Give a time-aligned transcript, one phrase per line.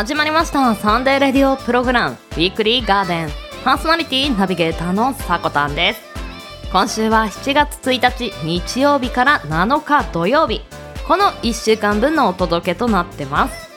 [0.00, 0.74] 始まりました。
[0.76, 2.16] サンデーレディオプログラム。
[2.30, 3.28] ウィークリーガーデン。
[3.62, 6.00] パーソナリティナビゲーターのさこたんです。
[6.72, 10.62] 今週は7月1日日曜日から7日土曜日。
[11.06, 13.68] この1週間分のお届けとなってます。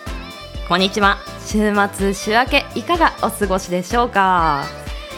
[0.70, 1.18] こんにちは。
[1.46, 4.64] 週末週明けいかがお過ごしでしょうか？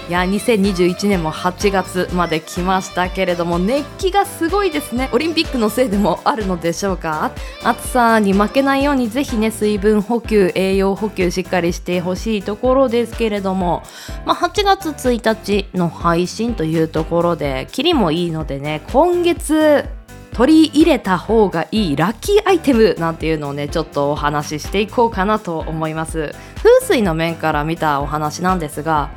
[0.08, 5.10] いや2021年も8月まで来ましたけれども熱気がすごいですね。
[5.12, 7.32] オリンピックのせいでもあるのでしょうか。
[7.64, 13.82] 暑さに負けないようにぜひね水分補給栄養補給しっかりしてほしいところですけれども、
[14.28, 19.86] まあ、8月1日の配信というところでキリもいいのでね今月
[20.34, 26.36] 取り入れた方がいいラッキーアイテムなんていうのをねちょっとお話ししていこうかなと思います。
[26.58, 29.10] 風水の面から見たお話なんですが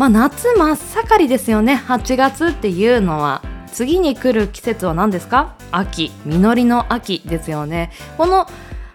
[0.00, 1.74] まあ、夏真っ盛りですよね。
[1.74, 3.42] 8月っていうのは。
[3.70, 5.56] 次に来る季節は何ですか？
[5.72, 6.10] 秋。
[6.24, 7.92] 実りの秋ですよね。
[8.16, 8.46] この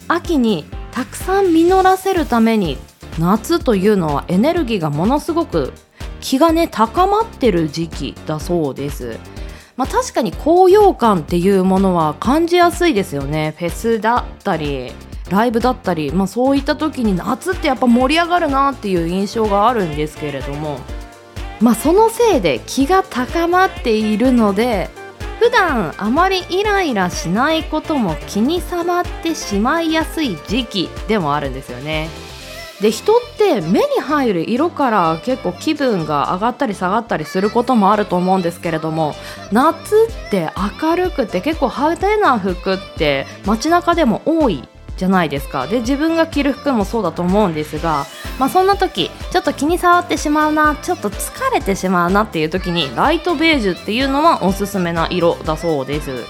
[0.08, 2.80] 秋にたくさん実らせるために
[3.20, 5.74] 夏というのはエネルギーがものすごく
[6.22, 9.20] 気がね高まってる時期だそうです。
[9.78, 13.54] まあ、確かに高揚感っていうものは感じやすいですよね。
[13.60, 14.92] フェスだったり
[15.30, 20.80] ライブだったり、まあ、そういった時に夏ってやっぱ盛り上がるなっていう印象があるんですけれども。
[21.62, 24.90] まあ、そのせいで気が高まっているので
[25.40, 32.10] 普段あまりイライラしないことも気に障ってしまいやすい時期でもあるんですよね。
[32.82, 39.16] で人って目に入る色から結構気分が上がったり下がったりすることもあると思うんですけれども
[39.52, 39.96] 夏
[40.28, 40.50] って
[40.82, 44.68] 明るくて結構派手な服って街中でも多い
[44.98, 45.68] じゃないですか。
[45.68, 48.06] で自分が着る服もそうだと思うんですが
[48.40, 56.24] まあそんな時ちょっと気に障ってしまうなちょっと疲れてしまうなっていう時にライトベージュっていうのはおすすめな色だそうです。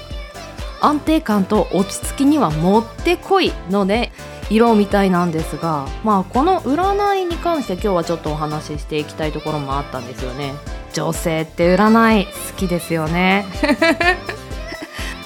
[0.82, 4.12] 安定感と落ち着きにはもってこいので
[4.52, 10.54] 色みたいなんですがまあこの占いに関して今日はちょっとお話ししていきたいところもあったんですよね。
[10.94, 13.46] 女性って占い好きですよね。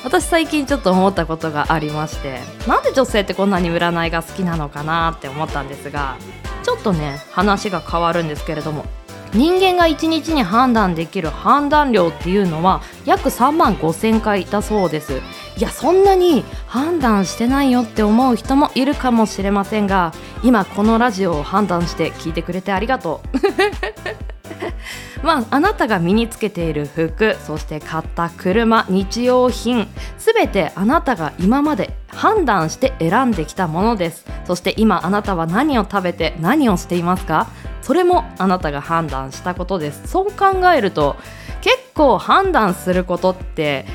[0.04, 6.18] 私最近ちょっと思ったことがありましてなんで女性ってこんなに占いが好きなのかなって思ったんですが
[6.64, 8.86] ちょっとね話が変わるんですけれども
[9.34, 15.22] 人間が1日に判断できる判断量っていうのは約3万5000回だそうです。
[15.58, 24.39] いやそんなに判断してないよって思う人もいるかもしれませんが今このラジオを判断して聞いてくれてありがとう。
[25.24, 29.88] まあ、あなたが身につけている服そして買った車日用品
[30.18, 34.26] すべてあなたが今まで判断して選んできたものです。
[34.46, 37.48] そして今あなたは何を食べて何をしていますか？
[37.82, 40.08] それもあなたが判断したことです。
[40.08, 41.16] そう考えると
[41.62, 43.86] 結構判断することって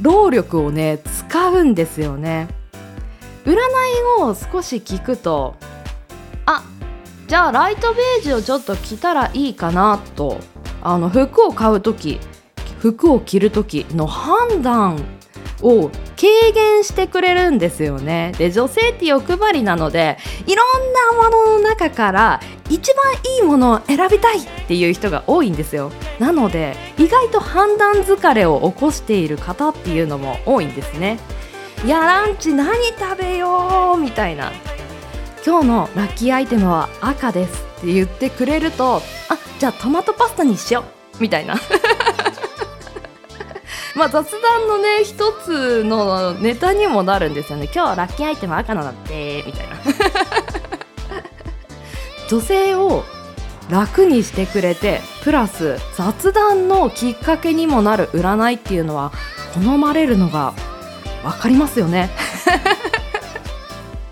[0.00, 2.48] 労力をね使うんですよね。
[3.44, 3.56] 占い
[4.20, 5.56] を少し聞くと
[7.26, 10.38] じゃあライトベージュをちょっと着たらいいかなと。
[10.86, 12.20] あの服を買う時
[12.78, 15.02] 服を着る時の判断
[15.62, 15.88] を
[16.20, 18.34] 軽減してくれるんですよね。
[18.36, 25.90] で女性って欲張りなのでいろんなものの中から一番いいものを選びたいっていう人が多いんですよ。
[26.18, 31.18] なので意外と判断疲れを起こしている方っていうのも多いんですね
[31.86, 33.98] いやランチ何食べよう？
[33.98, 34.52] みたいな。
[35.46, 41.22] 今日のラッキーアイテムは赤ですって言ってくれるとあじゃあトマトパスタにしよう。
[41.22, 41.54] みたいな。
[43.94, 47.66] まあ雑談のね一つのネタにもなるんですよね。
[47.66, 49.44] 今日はラッキーアイテム赤なんだって。
[49.46, 49.76] みたいな。
[52.28, 53.04] 女性を
[53.68, 59.12] 楽にしてくれてプラス雑談のきっかけにもなる占いっていうのは
[59.54, 60.54] 好まれるのが
[61.22, 62.10] 分かりますよね。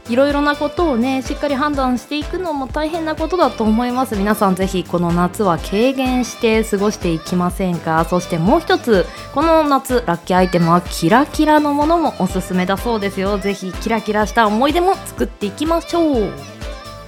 [0.08, 4.16] いろいろなことをねしっかり判断していくのも大変なことだと思います。
[4.16, 8.04] 皆さんぜひこの夏は軽減して過ごしていきませんか？
[8.04, 13.38] そしてもう一つこの夏ラッキーアイテムはキラキラのものもおすすめだそうですよ。
[13.38, 16.32] ぜひキラキラした思い出も作っていきましょう。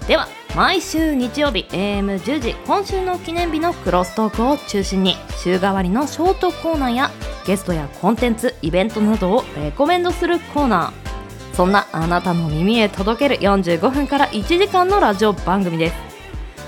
[0.06, 7.10] では毎週日曜日 AM10 時今週の記念日のクロストークを中心に週替わりのショートコーナーや
[7.44, 11.13] ゲストやコンテンツイベントなどをレコメンドするコーナー。
[11.54, 15.94] そんなあなたの耳へ届ける45分から1時間のラジオ番組です。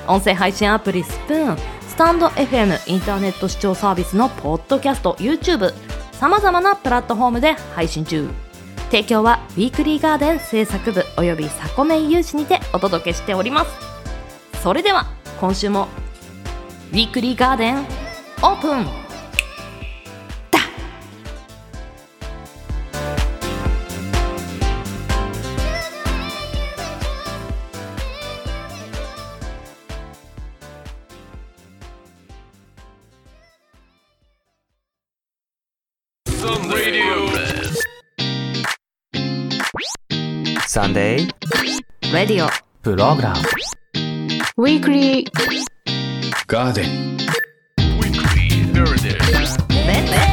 [0.07, 5.73] 音声配信アプリスプーンスタンド FM インターネット視聴サービスのポッドキャスト YouTube
[6.13, 8.29] さまざまなプラットフォームで配信中。
[8.91, 13.71] 提供はウィークリーガーデン制作部およびサコメイ有志にてお届けしております。
[14.63, 15.07] それでは
[15.41, 15.89] 今週も
[16.93, 19.06] ウィークリーガーデンオープン。
[40.77, 41.27] Sunday
[42.13, 42.49] Radio
[42.83, 43.37] プログラム
[44.59, 45.25] Weekly
[46.47, 47.17] Garden
[49.27, 49.57] Let's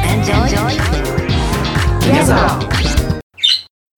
[0.03, 0.49] enjoy
[2.01, 3.23] Together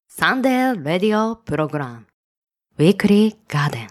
[0.08, 2.06] サンデーレディオプログラム
[2.78, 3.88] Weekly Garden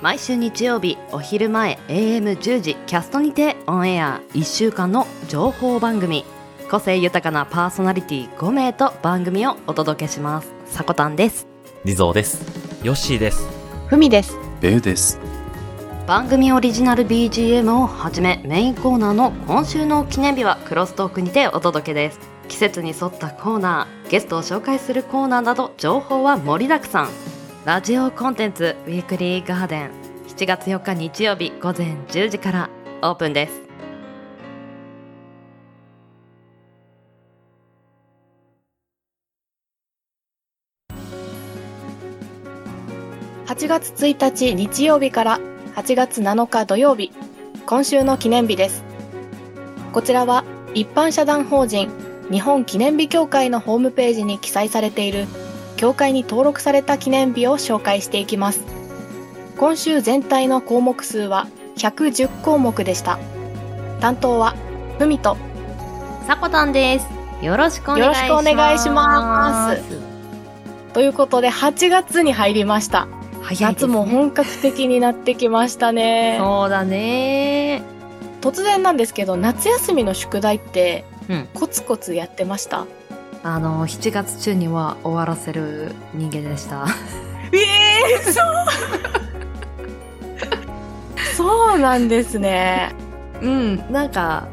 [0.00, 6.24] 毎週日曜日お昼前 AM10 時キャストにてオンエア1週間の情報番組
[6.66, 10.52] 個性豊かなパーソナリティ5名と番組をお届けします。
[10.66, 11.46] さこたんです。
[11.84, 12.44] リゾーです。
[12.82, 13.48] ヨッシーです。
[13.88, 14.36] ふみです。
[14.60, 15.20] ベウです。
[16.06, 22.20] 番組オリジナル BGM をはじめメインコーナーの今週の記念日はクロストークにてお届けです。
[22.48, 27.08] 季節に沿ったコーナーゲストを紹介するコーナーなど情報は盛りだくさん。
[27.64, 29.90] ラジオコンテンツウィークリーガーデン。
[30.36, 32.70] 7月4日日曜日午前10時から
[33.00, 33.65] オープンです
[43.66, 45.40] 8月1日日曜日から
[45.74, 47.10] 8月7日土曜日、
[47.66, 48.84] 今週の記念日です。
[49.92, 51.90] こちらは一般社団法人
[52.30, 55.26] 日本記念日協会のホームページに記載されている
[55.76, 58.62] 協会に登録された記念日を紹介していきます。
[59.58, 63.18] 今週全体の項目数は110項目でした。
[63.98, 64.54] 担当は
[65.00, 65.36] ふみと
[66.28, 67.08] さこたんです
[67.44, 69.82] よろしくお願いしますよろしくお願いします
[70.92, 73.08] ということで8月に入りました。
[73.50, 73.56] ね。
[73.60, 76.36] 夏も本格的になってきましたね。
[76.40, 77.82] そうだね。
[78.40, 81.48] 突然なんですけど夏休みの宿題ってうん。
[81.54, 82.86] コツコツやってました？
[83.42, 86.86] あの7月中には終わらせる人間でした。
[87.52, 87.58] え
[88.14, 88.44] えそう。
[91.36, 92.92] そうなんですね。
[93.42, 93.92] うん。
[93.92, 94.48] なんか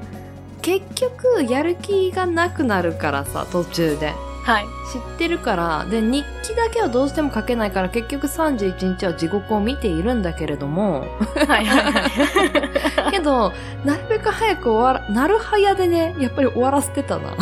[0.62, 4.14] 結局やる気がなくなるからさ途中で
[4.44, 4.68] はい。
[4.92, 11.08] 知ってるからで日記だけはどうしても書けないから結局31日は地獄を見ているんだけれども
[11.48, 13.12] はいはいはい。
[13.12, 13.54] けど
[13.86, 17.36] なるべく早く終わらなるはやでねやっぱり終わらせてたな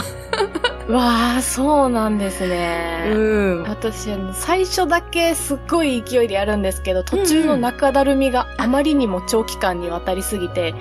[0.89, 3.63] わあそうなんですね、ん。
[3.63, 10.73] 私あの最初だけすっごい勢いでやるんですけど途中の中だるみがあまりにも長期間にわたりすぎて、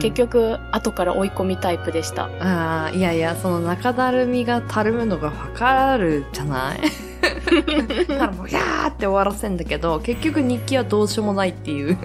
[0.00, 2.24] 結局後から追い込みタイプでした。
[2.40, 6.80] ああいやいやその中だるみがたるむのがわかるじゃない？
[8.08, 11.96] だからもうやーって終わらせんだけど結局日記はどうしようもないっていう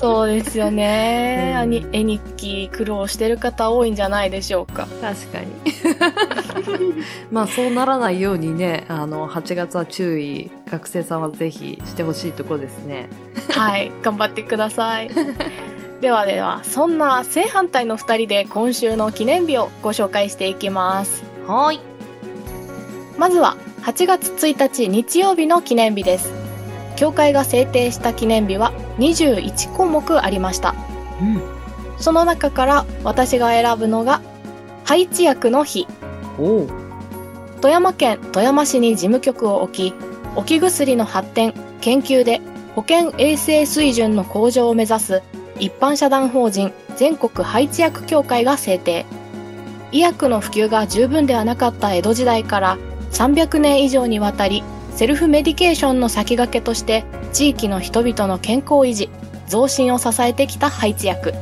[0.00, 5.52] そうですよね、うん絵日記苦労してる方多いんじゃないでしょうか確かに
[7.30, 13.10] まあそうならないようにねあの8月は注意学生さんはぜひしてほしいところですね
[13.50, 15.10] はい、頑張ってください。
[16.00, 21.22] ではでは、そんな正反対の2人で今週の記念日をご紹介していきます。
[21.46, 21.80] はーい
[23.18, 26.39] まずは8月1日日曜日の記念日です。
[27.00, 30.74] 協会が制定した記念日は21項目ありました。
[31.22, 31.60] うん
[31.98, 34.22] その中から私が選ぶのが、
[34.84, 35.86] 配置薬の日。
[37.60, 39.94] 富山県富山市に事務局を置き、
[40.34, 41.52] 置き薬の発展、
[41.82, 42.40] 研究で
[42.74, 45.22] 保健衛生水準の向上を目指す
[45.58, 49.06] 一般社団法人全国配置薬協会が制定。
[49.92, 52.78] 医薬の普及が十分ではなかった江戸時代から
[53.12, 54.62] 300年以上にわたり
[55.00, 59.08] セルフメディケーションの先駆けとして地域の人々の健康維持、
[59.46, 61.32] 増進を支えてきた配置薬。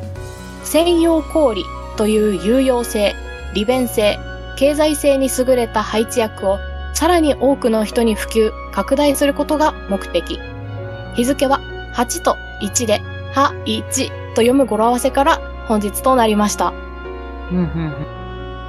[0.62, 1.65] 専用氷
[1.97, 3.17] という有用性、
[3.55, 4.17] 利便性、
[4.57, 6.59] 経済性に優れた配置薬を
[6.95, 10.38] さらに多くの人に普及、拡大することが目的。
[11.17, 11.59] 日付は
[11.97, 13.00] 8と1で、
[13.33, 16.73] は、1と読む語呂合わせから本日となりました。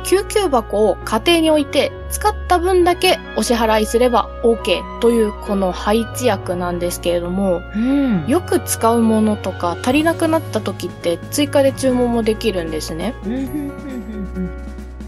[0.03, 8.25] 救急箱を家庭に置いて使った分だけお支払いすれば OK というこの配置薬なんですけれども、うん。
[8.27, 13.13] よく使うものとか足りなくなった時って追加で注文もできるんですね。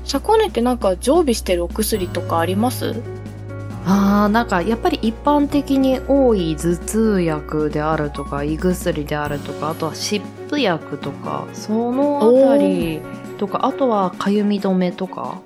[0.04, 3.02] シャコネってなんか常備してるお薬とかあります？
[3.86, 13.02] あーなんかやっぱり一般的に多い頭痛薬であるとか胃薬であるとかあとは湿布薬とかそのあたり
[13.42, 15.42] とかあとはかゆみ止めとか。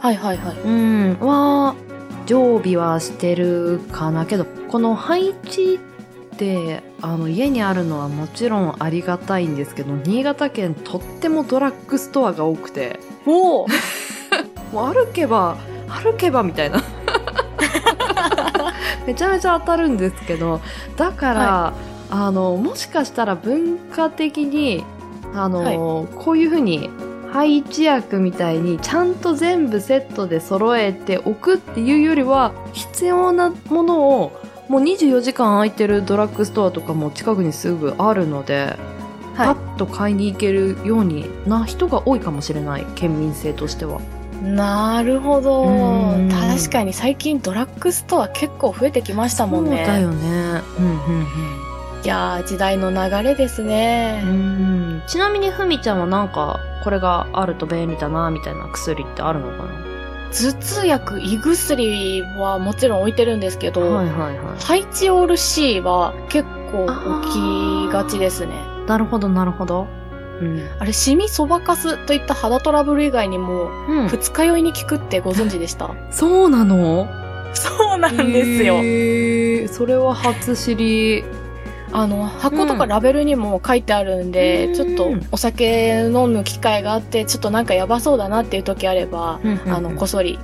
[0.00, 0.56] はいはいはい。
[0.56, 1.18] うん。
[1.20, 1.76] は
[2.26, 4.26] 常備はしてるかな。
[4.26, 12.98] けどこの配置ってあの家にあるのはもちろんありがたいんですけど新潟県とってもドラッグストアが多くて。
[13.24, 13.66] おお。
[14.74, 15.56] もう歩けば
[15.88, 16.82] 歩けばみたいな。
[19.06, 20.60] めちゃめちゃ当たるんですけど
[20.96, 21.72] だから、
[22.10, 24.84] あのもしかしたら文化的に
[25.34, 26.90] あの、こういうふうに
[27.32, 38.76] 配置薬みたいにちゃんと全部セットで揃えておくっていうよりは必要なものをもう24時間空いてるドラッグストアとかも近くにすぐあるので、
[39.34, 44.00] パッと買いに行けるようにな人が多いかもしれない県民性としては。
[44.42, 45.64] なるほど。
[45.64, 46.28] うん。
[46.28, 49.78] 確かに最近ドラッグストア結構増えてきましたもんね。
[49.78, 50.62] そうだよね。
[50.78, 51.67] うん
[52.04, 55.02] いやー時代の流れですね、うん。
[55.06, 59.88] ちなみにふみちゃんはなんかこれがあると便利だなみたいな薬ってあるのかな？
[60.30, 64.60] 頭痛薬胃薬はもちろん置いてるんですけど、はいはいはい。
[64.60, 66.86] ハイチオール C は結構
[67.24, 67.32] 起
[67.88, 68.54] きがちですね。
[68.86, 69.86] なるほどなるほど。
[70.40, 70.68] うん。
[70.78, 75.90] あれシミそばかすといった肌トラブル以外にもうん、二日酔いに効くってご存知でした？
[76.12, 77.08] そうなの？
[77.54, 79.68] そうなんですよ、へー。
[79.68, 81.24] それは初知り。
[81.92, 90.38] あの箱とかラベルにも書いてあるんで、うんちょっとお酒飲む機会があってちょっとなんかやばそうだなっていう時あれば、あのこっそり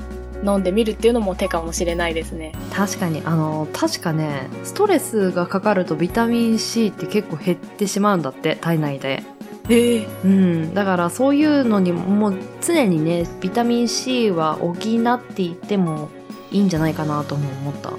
[0.45, 9.23] 飲んでみるっていうのも手かもしれないですね確かに、あの、確かね、ストレスがかかるとビタミン C って結構減ってしまうんだって、体内で。
[9.71, 10.75] ええうん。
[10.75, 16.11] だからそういうのにも、もう常にね、ビタミン C は補っていっても
[16.51, 17.93] いいんじゃないかなとも思った。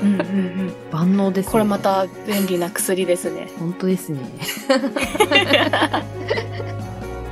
[0.00, 1.52] うんうんうん万能ですね。
[1.52, 1.78] これま。
[1.78, 4.20] た便利な薬ですね本当ですね。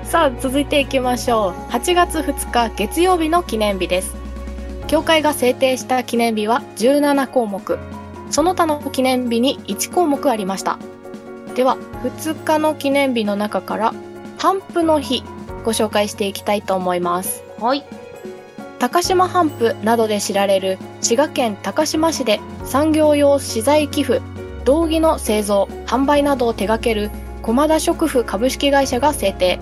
[0.05, 4.17] さあ続いていきましょう8月2日月曜日の記念日です
[4.87, 7.79] 協会が制定した記念日は17項目
[8.31, 10.79] その他の記念日に1項目ありました
[11.55, 13.93] では2日の記念日の中から
[14.39, 15.23] 頒布の日
[15.63, 17.85] ご紹介していきたいと思いますはい。
[18.79, 24.21] 高島頒布などで知られる滋賀県高島市で産業用資材寄付
[24.65, 27.11] 道着の製造販売などを手掛ける
[27.43, 29.59] 駒田食府株式会社が制定。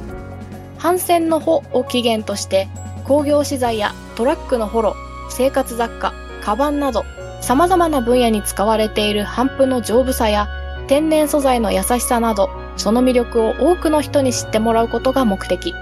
[0.79, 2.69] 帆船の帆を起源として
[3.05, 4.95] 工業資材やトラックのホロ
[5.31, 7.05] 生活雑貨カバンなど
[7.41, 10.49] 様々な分野に使われている帆布の丈夫さや
[10.87, 15.75] 天然素材の優しさなどその魅力を多くの人に知ってもらうことが目的。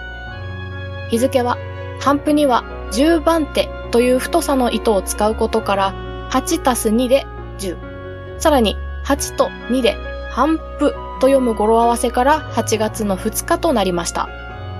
[1.11, 1.59] 日付は
[2.01, 2.65] 帆布には
[2.97, 7.27] 10番手という太さの糸を使うことから8たす2で
[7.59, 9.97] 10さらに8と2で
[10.35, 14.29] 帆布と読む語呂合わせから8月の2日となりました。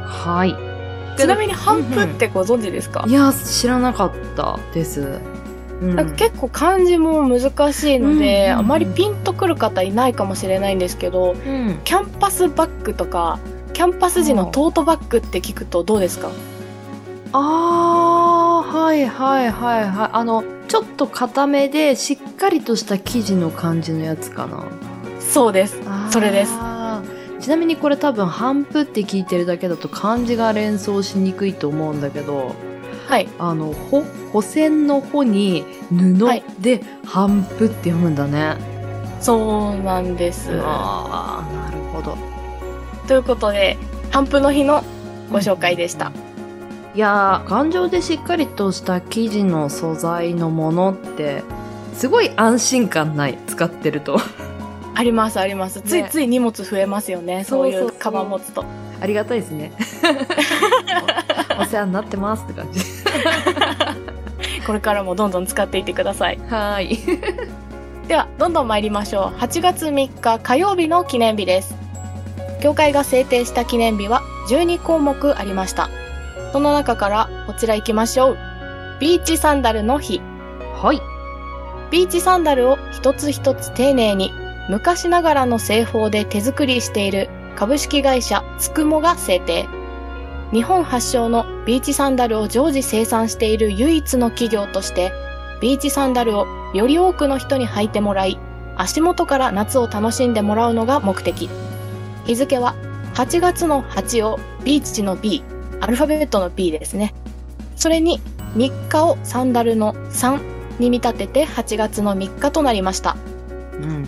[0.05, 0.57] はい。
[1.17, 3.05] ちなみに帆布ってご存知ですか？
[3.07, 5.21] いや、知らなかったです。
[5.81, 5.95] うん。
[5.95, 11.81] なんか結構漢字も難しいので、うんうんうんあまりピンとくる方いないかもしれないんですけどうん。
[11.85, 13.39] キャンバスバッグとか
[13.73, 16.31] キャンバス地のトートバッグって聞くとどうですか？
[17.33, 17.84] あー、
[18.75, 20.11] はいはいはいはい。
[20.13, 24.65] あの、ちょっと固めでしっかりとした生地の感じのやつかな。
[25.21, 26.53] そうですそれです
[27.41, 32.55] ちなみにこれ多分、帆布って聞いてるだけだと漢字が連想しにくいと思うんだけど、
[33.07, 34.03] はいあの、ほ、
[34.33, 38.57] 補線の穂に布はいで帆布って読むんだね。
[39.21, 42.17] そうなんですあー、なるほど。
[43.07, 43.77] ということで
[44.13, 44.83] 帆布の日の
[45.31, 46.13] ご紹介でした、
[46.95, 51.43] いやー頑丈でしっかりとした生地の素材のものって
[51.95, 54.19] すごい安心感ない使ってると。
[54.97, 55.81] ありますあります。
[55.81, 57.93] ついねつい荷物増えますよねそういそう。
[57.93, 58.65] カバン持つと。
[59.01, 59.73] ありがたいですね。
[61.59, 62.81] お お世話になってますって感じ。
[64.67, 66.39] これからもどんどん使っていってください。
[66.49, 66.99] はーい。
[68.07, 69.41] ではどんどん参りましょう。
[69.41, 71.75] 8月3日火曜日の記念日です。
[72.65, 75.91] 協会が制定した記念日は12項目ありました
[76.55, 78.39] その中からこちら行きましょう。
[79.01, 80.21] ビーチサンダルの日。
[80.81, 81.03] はい。
[81.91, 84.33] ビーチサンダルを一つ一つ丁寧に
[84.69, 89.67] 昔ながらの製法で手作りしている株式会社つくもが制定。
[90.53, 95.11] 日本発祥のビーチサンダルを常時生産している唯一の企業として
[95.61, 98.39] ビーチサンダルをより多くの人に履いてもらい
[98.77, 101.51] 足元から夏を楽しんでもらうのが目的。
[102.27, 102.77] 日付は
[103.15, 105.43] 8月の8をビーチの B
[105.85, 107.13] アルファベットの B ですね。
[107.77, 108.19] それに
[108.57, 110.41] 3日をサンダルの3
[110.81, 113.19] に見立てて8月の3日となりました。
[113.75, 114.05] うんうんうんうん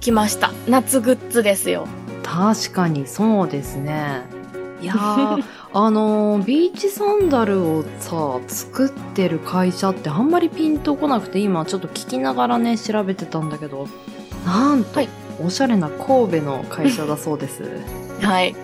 [0.00, 0.50] 来ました。
[0.66, 1.86] 夏グッズですよ。
[2.22, 4.22] 確かにそうですね。
[4.80, 13.88] いやー あのービーチサンダルをさ作ってる会社ってあんまりピンとこなくて今ちょっと聞きながらね調べてたんだけど
[14.46, 15.08] なんと、はい。
[15.42, 17.64] おしゃれな神戸の会社だそうです、
[18.22, 18.54] はい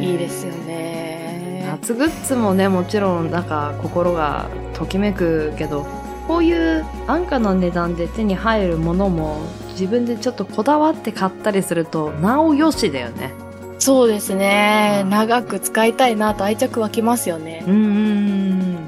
[0.00, 5.86] いいですよね夏グッズもねもちろんなんか心がときめくけど
[6.26, 9.40] こういう安価な値段で手に入るものも
[9.70, 13.32] 自分でちょっとこだわって買ったりするとなおよしだよね
[13.78, 15.02] そうですね。
[15.04, 17.64] うん長く使いたいなと愛着湧きますよね。
[17.66, 18.78] うんうん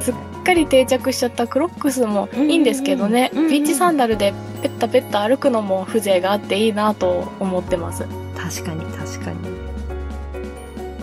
[0.00, 3.30] すっかり定着しちゃったクロックスもいいんですけどね。
[3.32, 8.04] うんうんビーチサンダルでペッタペッタ歩くのも風情があっていいなと思ってます。
[8.36, 9.38] 確かに確かに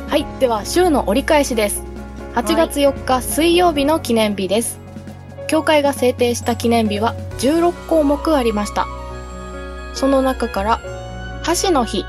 [0.08, 0.26] はい。
[0.40, 1.84] では、週の折り返しです。
[2.34, 4.80] 8月4日水曜日の記念日です。
[5.48, 8.88] 教会が制定した記念日は16項目ありました。
[9.94, 10.80] その中から、
[11.44, 12.06] 箸の日。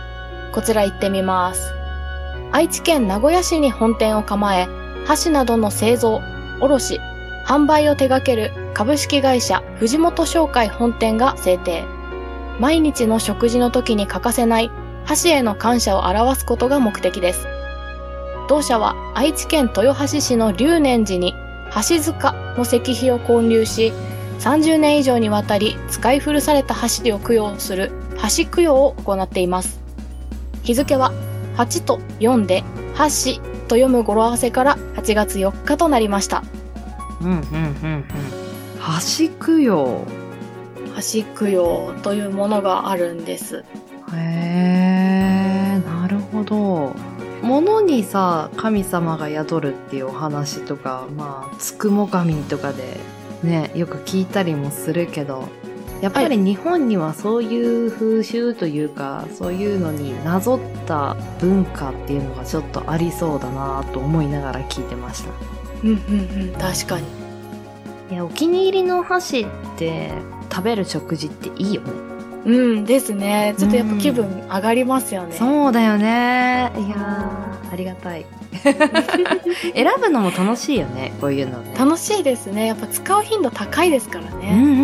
[0.52, 1.73] こちら行ってみます。
[2.52, 4.69] 愛知県名古屋市に本店を構え、
[5.05, 6.21] 箸などの製造、
[6.61, 7.00] 卸、
[7.47, 11.85] 販売を手掛ける株式会社藤本商会本店が制定。
[12.61, 14.71] 毎日の食事の時に欠かせない
[15.05, 17.58] 箸への感謝を表すことが目的です。
[18.49, 21.35] 同社は愛知県豊橋市の龍年寺に
[21.71, 23.93] 箸塚の石碑を建立し、
[24.40, 29.78] 30年以上にわたり使い古された箸を供養する箸供養を行っています。
[30.62, 31.12] 日付は
[31.57, 32.64] 8と4で
[32.95, 36.43] 箸と読む語呂合わせから8月4日となりました。
[37.21, 38.05] うんうんうんうん
[39.19, 40.07] 橋供養
[40.95, 43.64] 箸供養というものがあるんです。
[44.14, 46.97] へえなるほど
[47.42, 52.99] 物にさ神様が宿るっていうお話とかまあつくも神とかで
[53.42, 55.49] ねよく聞いたりもするけど
[56.00, 65.30] やっぱり日本にはそういう風習というか、そういうのになぞった文化っていうのがちょっとありそうだなと思いながら聞いてました。
[65.83, 67.07] うんうんうん、確かに。
[68.11, 70.13] いやお気に入りの箸って
[70.50, 72.07] 食べる食事っていいよね
[72.45, 73.55] うんですね。
[73.59, 75.35] ちょっとやっぱ気分上がりますよね。
[75.37, 76.73] そうだよね。
[76.77, 78.25] いやーありがたい。
[79.75, 81.75] 選ぶのも楽しいよねこういうのね。
[81.79, 82.67] 楽しいですね。
[82.67, 84.53] やっぱ使う頻度高いですからね。
[84.53, 84.75] うんうんう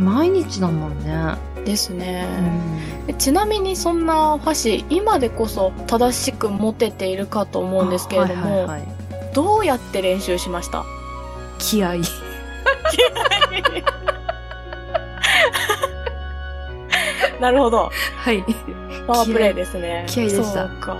[0.00, 0.04] ん。
[0.04, 2.26] 毎日だもんね、ですね、
[3.00, 3.06] うん。
[3.06, 8.82] でちなみにそんな箸、今でこそ正しく持てているかと思うんですけれども、はいはいはい。
[9.34, 10.84] どうやって練習しました？
[11.58, 11.96] 気合。
[11.96, 12.00] い
[17.40, 17.90] なるほど。
[18.16, 18.44] はい
[19.06, 20.04] パワープレイですね。
[20.08, 20.96] 気合いでしたそうか。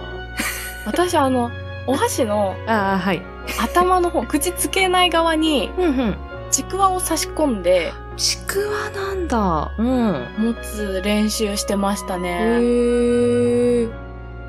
[0.86, 1.50] 私あの、
[1.86, 3.22] お箸のああはい
[3.62, 6.16] 頭の方、口つけない側にうんうん
[6.50, 12.58] ちくわを差し込んでちくわなんだうん持つ練習してましたね。
[12.60, 13.88] へえ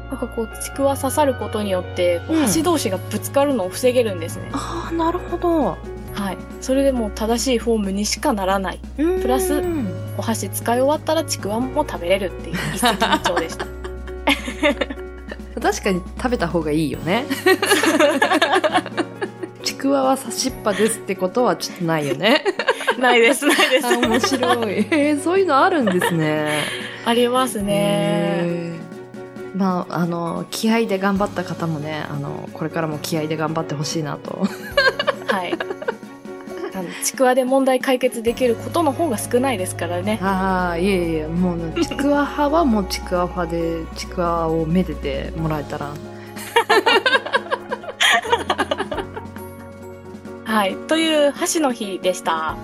[0.09, 4.49] なんかこう、ちくわ刺さることによって、こううん箸同士がぶつかるのを防げるんですね。
[4.53, 5.77] ああなるほど
[6.17, 6.37] はい。
[6.61, 8.79] それでもう正しいフォームにしかならない。
[8.97, 9.63] ププラス
[10.17, 13.67] お箸使い終わったらちくわも食べれるっていう 一石二鳥でした。
[15.61, 17.25] 確かに食べた方がいいよね
[19.63, 22.43] ちくわは差しっぱですってことはちょっとないよね
[22.99, 26.63] ないです、ないであ面白いへえそういうのあるんですね
[27.05, 28.73] ありますね。
[29.55, 34.45] まああの気合で頑張った方もねあのこれからも気合で頑張ってほしいなと
[35.27, 35.57] はい。
[37.03, 40.19] ちくわで問題解決できることの方が少ないですからね。
[40.21, 45.91] ああいえいえもうねちくわ派はもうちくわ派でちくわをめでてもらえたら
[50.45, 50.75] はい。
[50.87, 52.55] という箸の日でした。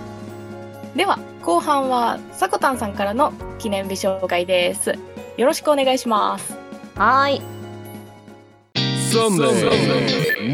[0.96, 4.96] では、後半は、さこたんさんからの記念日紹介です。
[5.38, 6.56] よろしくお願いします。
[6.96, 7.42] はーい
[9.12, 9.70] Sunday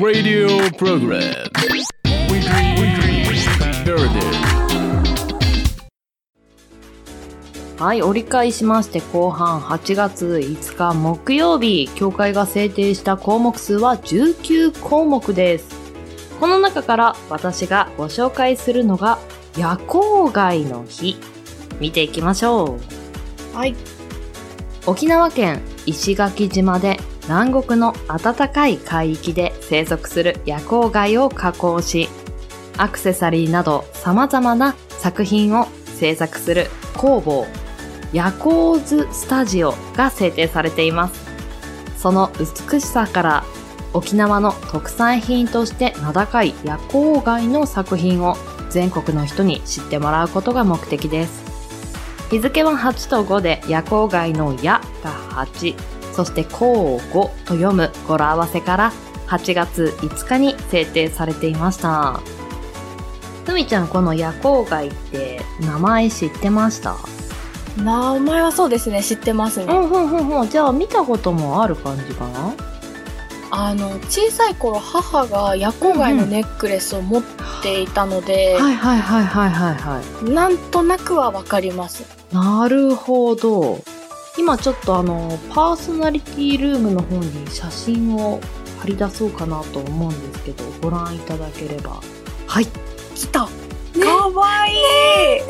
[0.02, 1.50] Radio Program.
[7.80, 15.80] はい、折り返しまして後半8月5日木曜日、協会が制定した項目数は19項目です。
[16.40, 19.18] この中から私がご紹介するのが
[19.58, 21.18] 夜光貝の日。
[21.80, 22.78] 見ていきましょ
[23.54, 23.58] う。
[23.58, 23.76] はい。
[24.86, 32.10] 沖縄県石垣島で南国の暖かい海域で生息する夜光貝を加工し、
[32.80, 37.46] アクセサリーなど様々な作品を制作する工房、
[38.14, 41.30] 夜光図スタジオが制定されています。
[41.98, 43.44] その美しさから
[43.94, 48.38] 沖縄の特産品として名高い夜光貝の作品を
[48.70, 51.44] 全国の人に知ってもらうことが目的です。
[52.30, 54.82] 日付は8と5で夜光貝の夜が
[55.32, 55.76] 8、
[56.14, 58.94] そして光5と読む語呂合わせから
[59.28, 62.22] 8月5日に制定されていました。
[63.50, 66.96] ふみちゃん、この夜光貝って名前知ってました？
[67.78, 69.66] 名前はそうですね、知ってますね。
[69.66, 70.50] うんうんうんうん。
[70.50, 72.54] じゃあ見たこともある感じかな？
[73.52, 77.24] あの、小さい頃、母が夜光貝のネックレスを持っ
[77.64, 80.30] ていたので、はいはいはいはいはいはい。
[80.30, 82.06] なんとなくはわかります。
[82.32, 83.84] なるほど。
[84.38, 88.40] 今ちょっとあの、パーソナリティルームの方に写真を
[88.78, 92.00] 貼り出そうかなと思うんですけど、ご覧いただければ。
[92.46, 92.68] はい。
[93.20, 93.50] 来た、か
[94.30, 95.42] わいい。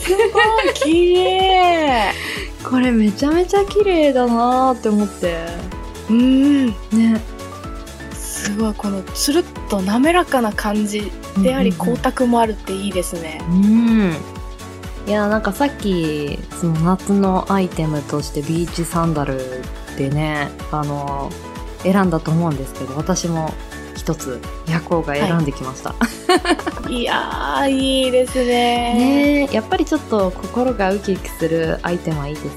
[0.00, 0.40] すご
[0.70, 0.74] い。
[0.74, 2.12] 綺麗
[2.64, 5.36] これめちゃめちゃ綺麗だなーって思って。
[6.08, 6.66] うん。
[6.68, 7.20] ね。
[8.14, 8.74] すごい。
[8.74, 11.96] このつるっと滑らかな感じでありうんうんうん。
[11.96, 13.38] 光沢もあるっていいですね。
[13.50, 14.16] うん。
[15.06, 19.62] いや、なんかさっき、その夏のアイテムとしてビーチサンダル
[19.98, 21.30] でね、あの、
[21.82, 23.52] 選んだと思うんですけど、私も
[23.94, 25.90] 一つ、夜行が選んできました。
[25.90, 25.94] い
[27.02, 28.44] やーいいですね。
[28.44, 32.52] ねえやっぱりちょっと心がウキウキするアイテムはいいですね。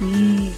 [0.00, 0.52] うん。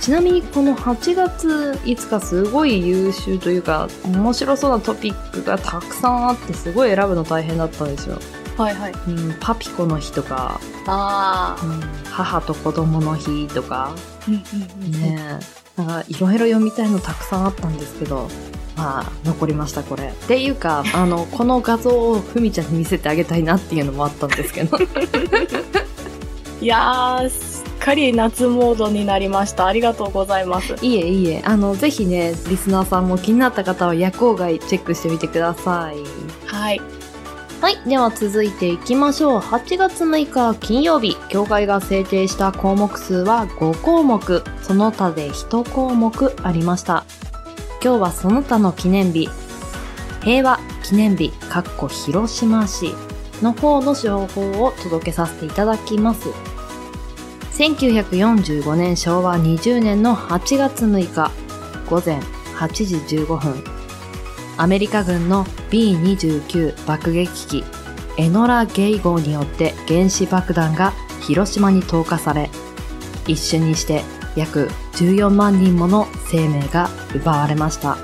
[0.00, 8.18] ちなみにこの8月5日すごい優秀というか面白そうなトピックがたくさんあってすごい選ぶの大変だったんですよ。
[8.56, 8.92] はいはい。
[9.08, 14.92] うん、パピコの日とか、あうん母と子供の日とか、ーうんうんうん。
[14.92, 15.40] ね
[15.76, 18.28] え、なんかいろいろ読みたいのたくさんあったんですけど、
[18.76, 20.08] まあ残りましたこれ。
[20.08, 24.78] っていうか、あの、 この画像をふみちゃんに見せてあげたいなっていうのもあったんですけど。
[26.60, 35.96] いやーすっかり夏モードになりましたありがとうございますいいえいいえ、あの、ぜひね、リスナーさんも気になった方は夜光街チェックしてみてください。
[36.46, 36.80] はい
[37.64, 37.78] はい。
[37.88, 39.38] では続いていきましょう。
[39.38, 47.06] 8月6日金曜日、協会が制定した項目数は5項目、その他で1項目ありました。
[47.84, 49.28] 今日はその他の記念日、
[50.22, 52.94] 平和記念日、かっこ広島市
[53.42, 56.30] の方の情報を届けさせていただきます。
[57.52, 61.30] 1945年昭和20年の8月6日
[61.90, 62.20] 午前
[62.56, 63.62] 8時15分
[64.56, 67.64] アメリカ軍の B29 爆撃機
[68.16, 72.48] エノラ・ゲイ号によって原子爆弾が広島に投下され
[73.26, 74.02] 一瞬にして
[74.36, 77.96] 約14万人もの生命が奪われました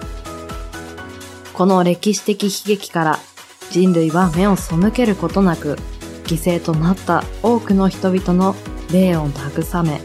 [1.53, 3.19] この歴史的悲劇から
[3.71, 5.77] 人類は目を背けることなく
[6.25, 8.55] 犠牲となった多くの人々の
[8.93, 10.01] 霊を慰め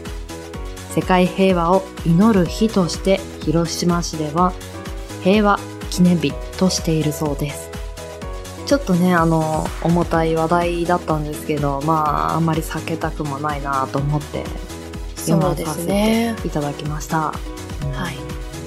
[0.94, 4.52] 世界平和を祈る日として広島市では
[5.22, 5.58] 平和
[5.90, 7.70] 記念日としているそうです。
[8.66, 14.44] ちょっとね、あの、重たい話題だったんですけど、まあ、あんまり避けたくもないなと思って
[15.26, 17.18] 読そうですまさせねていただきました。
[17.18, 17.32] は
[18.12, 18.16] い。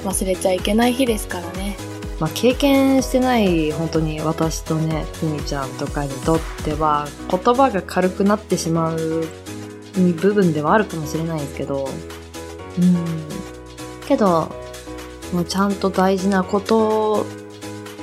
[0.04, 1.78] 忘れちゃいけない日ですからね。
[2.19, 9.26] まあ、経験してない本当に私とね、ふみちゃんとかにとっては言葉が軽くなってしまう
[9.93, 11.88] 部分ではあるかもしれないですけど、
[12.78, 13.06] うん。
[14.08, 14.52] けど、
[15.34, 17.26] もうちゃんと大事なことを、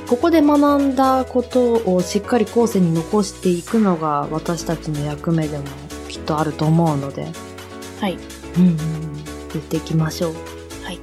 [0.09, 5.65] ここで学んだことをしっかり後世に残していくのが私たちの役目でも
[6.09, 7.27] きっとあると思うので、
[8.01, 8.17] はい
[8.59, 8.77] うんうん、
[9.53, 10.35] 言っていきましょう。
[10.85, 11.01] はいね、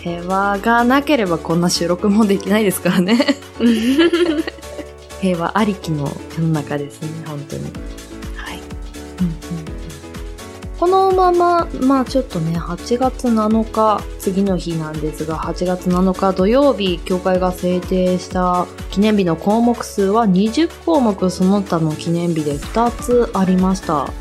[0.00, 3.18] 平和がなければこんな収録もできないですからね。
[5.20, 7.64] 平和ありきの世の中ですね、本当に。
[8.36, 8.60] はい
[10.82, 24.12] このまま、まあちょっとね、8月7日、次の日なんですが、8月7日土曜日、協会が制定した記念日の項目数は20項目その他の記念日で2つありました。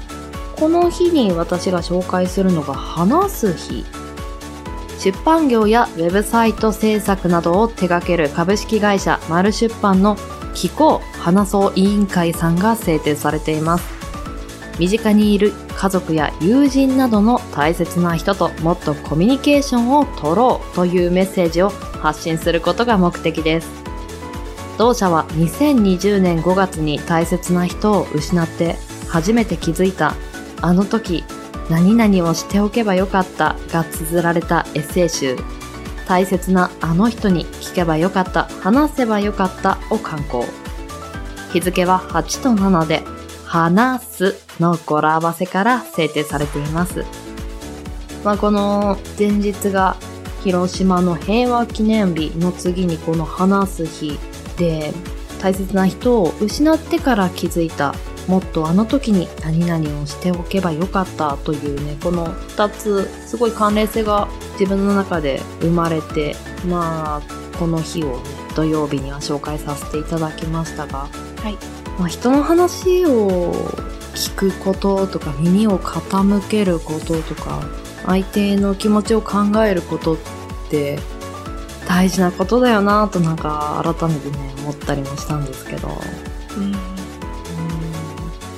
[0.62, 3.84] この日に私が紹介するのが話す日。
[5.00, 10.18] 出版業やウェブサイト制作などを手掛ける株式会社マル出版の
[10.54, 13.86] 機構話そう委員会さんが制定されています。
[14.78, 23.68] 身近にいる家族や友人などの大切な人ともっとコミュニケーションを取ろうというメッセージを発信することが目的です。
[24.78, 28.76] 同社は2020年5月に大切な人を失って
[29.08, 30.14] 初めて気づいた
[30.62, 31.24] あの時
[31.70, 35.38] 何々をしておけばよかったが綴られたエッセイ集
[36.08, 40.46] 大切なあの人に聞けばよかった話せばよかったを刊行
[41.54, 43.04] 日付は8と7で
[43.46, 47.04] 話すの語呂合わせから制定されています。
[48.24, 49.98] まあ、この前日が
[50.44, 54.20] 広島の平和記念日の次にこの話す日
[54.58, 54.94] で
[55.42, 57.96] 大切な人を失ってから気づいた
[58.28, 64.28] もっとあの時に何々をしておけばよかったというねこの2つすごい関連性が
[64.60, 66.36] 自分の中で生まれて
[66.68, 67.22] まあ
[67.58, 71.08] この日をね土曜日には紹介させていただきましたが
[71.42, 71.58] はい。
[72.00, 73.54] まあ、人の話を
[74.16, 77.62] 聞くこととか耳を傾けることとか
[78.06, 80.18] 相手の気持ちを考えることっ
[80.70, 81.00] て
[81.88, 85.90] 大事なことだよなとなんか改めてね思ったりもしたんですけど。
[86.58, 86.91] うん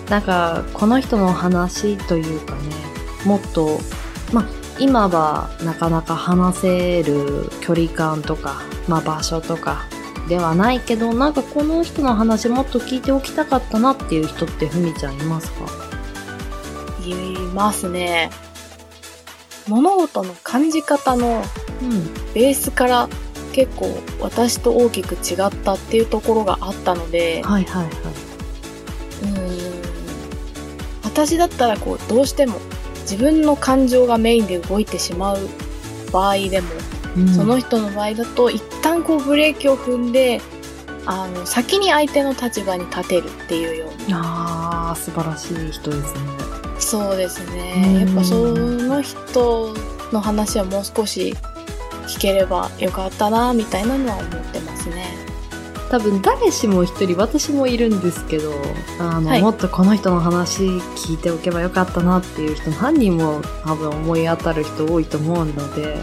[0.09, 2.61] なんかこの人の話というかね
[3.25, 3.79] もっと
[4.79, 9.85] 今はなかなか話せる距離感とか、まあ、場所とか
[10.27, 15.67] ではないけどなんかこの人の話もっと聞いておきたかったなっていう人ってふみちゃんいますか？
[17.05, 18.31] 言いますね。
[19.67, 21.43] 物事の感じ方の
[21.81, 22.13] うん。
[22.33, 23.09] ベースから
[23.51, 28.32] 結構私と大きく違ったっていうところがあったので、はいはいはうーん
[31.13, 32.59] 私だったらこうどうしても
[33.01, 35.49] 自分の感情がメインで動いてしまう
[36.11, 36.69] 場合でも、
[37.15, 37.27] い、うん。
[37.29, 40.41] その人の場合だと一旦こうブレーキを踏んで
[41.05, 44.89] あの先に相手の立場に立てるっていうような。
[44.91, 46.19] あー素晴らしい人ですね。
[46.79, 47.53] そうですうん。
[47.53, 49.75] ねやっぱその人
[50.11, 51.35] の話はもう少し
[52.07, 54.42] 聞ければよかったなみたいなのは思ってますね
[55.93, 58.51] 多分誰しも一人私もいるんですけど
[58.99, 65.97] あの、はいもっとこの人の話聞いておけばよかったなっていう人何人も多分思い当たる人多いと思うので、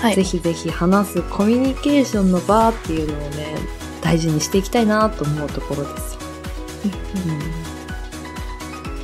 [0.00, 3.56] はいぜひぜひ話すコミュニケーションの場っていうのをね
[4.02, 6.20] 大事にしていきたいなと思うところですよ。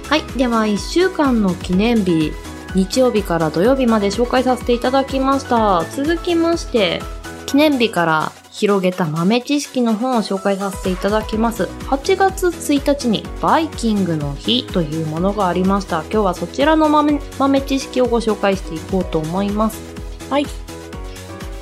[0.08, 0.22] はい。
[0.36, 2.32] では、1週間の記念日、
[2.74, 5.84] 日曜日から土曜日まで紹介させていただきました。
[5.90, 7.00] 続きまして、
[7.46, 11.62] 記念日から広げた豆知識の本を紹介させていただきます。
[11.88, 16.02] 8月1日にバイキングの日というものがありました。
[16.02, 19.80] 今日はそちらの豆豆知識をご紹介していこうと思います。
[20.28, 20.46] はい。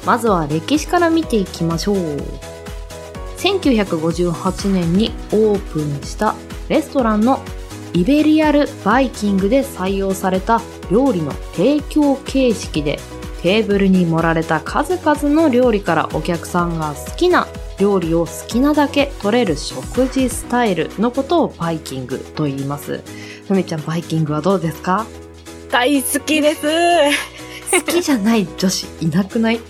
[0.05, 1.97] まずは歴史から見ていきましょう。
[3.37, 6.35] 1958年にオープンした
[6.69, 7.39] レストランの
[7.93, 12.99] インペリアルバイキングで採用された料理の提供形式で
[13.43, 17.47] テーブルに盛られた数々の料理からお客さんが好きな
[17.79, 23.01] 料理を好きなだけ取れる食事スタイルのことをバイキングと言います。
[23.47, 25.07] ふみちゃんバイキングはどうですか？
[25.71, 26.67] 大好きです。
[27.71, 29.61] 好きじゃない女子いなくない？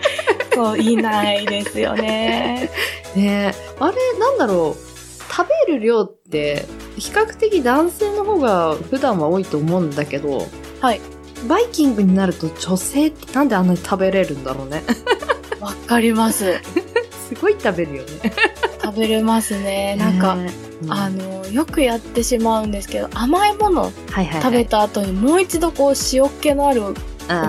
[0.54, 2.70] そういないですよね。
[3.14, 3.74] ねえ。
[3.78, 4.88] あれなんだろう。
[5.30, 6.64] 食べる量って
[6.96, 10.46] 比較的男性の方が普段は多いと思うんだけど
[10.80, 11.00] はい
[11.46, 14.82] バイキングになると女性ってなんであんなに食べれるんだろうね。
[15.60, 16.54] わかります。
[17.28, 18.32] すごい食べるよね。
[18.82, 19.96] 食べれますね。
[19.96, 20.50] なんか、ね
[20.82, 20.92] うん。
[20.92, 26.94] あのよくやってしまうんですけど甘いもの食べた後にもう一度こう塩気のあるお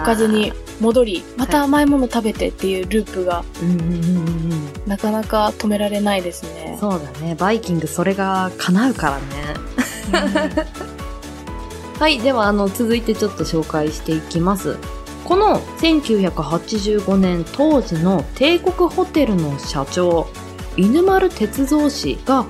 [0.04, 4.70] かずに戻りまた甘いもの食べてっていうループがうんうんうんうんうん。
[4.88, 6.78] なかなか止められないですね。
[6.80, 7.36] そうだね。
[7.36, 10.90] バイキングそれが叶うからね
[12.00, 14.78] はい、ではあの続いてちょっと紹介していきます。
[15.26, 20.30] この1985年当時の帝国ホテルの社長、
[20.78, 22.46] 犬丸徹三氏が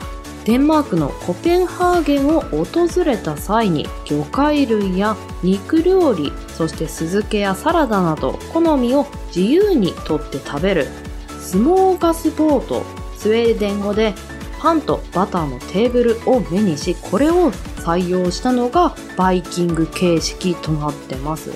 [0.45, 10.87] デンマークのコペンハーゲンを訪れた際に魚介類や肉料理、そして酢漬けやサラダなど好みを自由にとって食べる
[11.39, 12.83] スモーガスボード、
[13.17, 14.13] スウェーデン語で
[14.59, 21.51] パンとバターのテーブルを目にし、これを採用したのがバイキング形式となってます。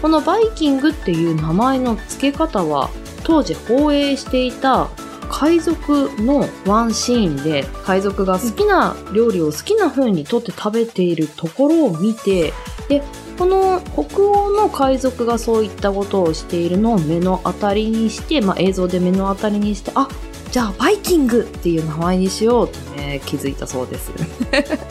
[0.00, 2.90] このバイキングっていう名前の付け方は、
[3.24, 4.88] 当時放映していた
[5.30, 12.52] 海賊のワンシーンで、海賊が好きな料理を好きな風にとって食べているところを見て、
[12.88, 13.02] で、
[13.38, 20.08] この北欧の海賊がそういったことをしているのを目の当たりにして、まあ、映像で目の当たりにして、あ、
[20.54, 24.12] じゃあバイキングっていう名前にしようとね、気づいたそうです。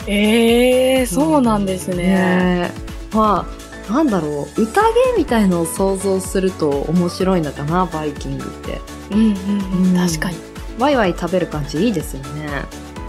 [0.06, 1.96] えー、そうなんですね。
[1.96, 3.46] ねえま
[3.88, 4.82] あ、なんだろう、宴
[5.16, 8.78] みたいのを想像すると面白いのかな、バイキングって。
[9.10, 10.36] うんうんうん、うん確かに。
[10.78, 12.46] ワイワイ食べる感じいいですよね。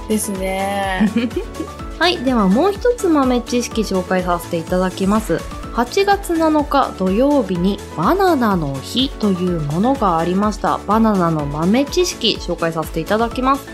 [0.08, 1.12] ですね。
[2.00, 5.42] はい、ではもう一つ豆知識紹介させていただきます。
[5.76, 10.78] 8月7日土曜日にバナナの日というものがありました。
[10.88, 13.68] バナナの豆知識紹介させていただきます。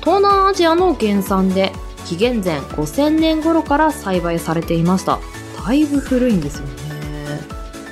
[0.00, 1.70] 東南アジアの原産で
[2.04, 5.20] 紀元前5000年頃から栽培されていました。
[5.64, 6.72] だいぶ古いんですよね。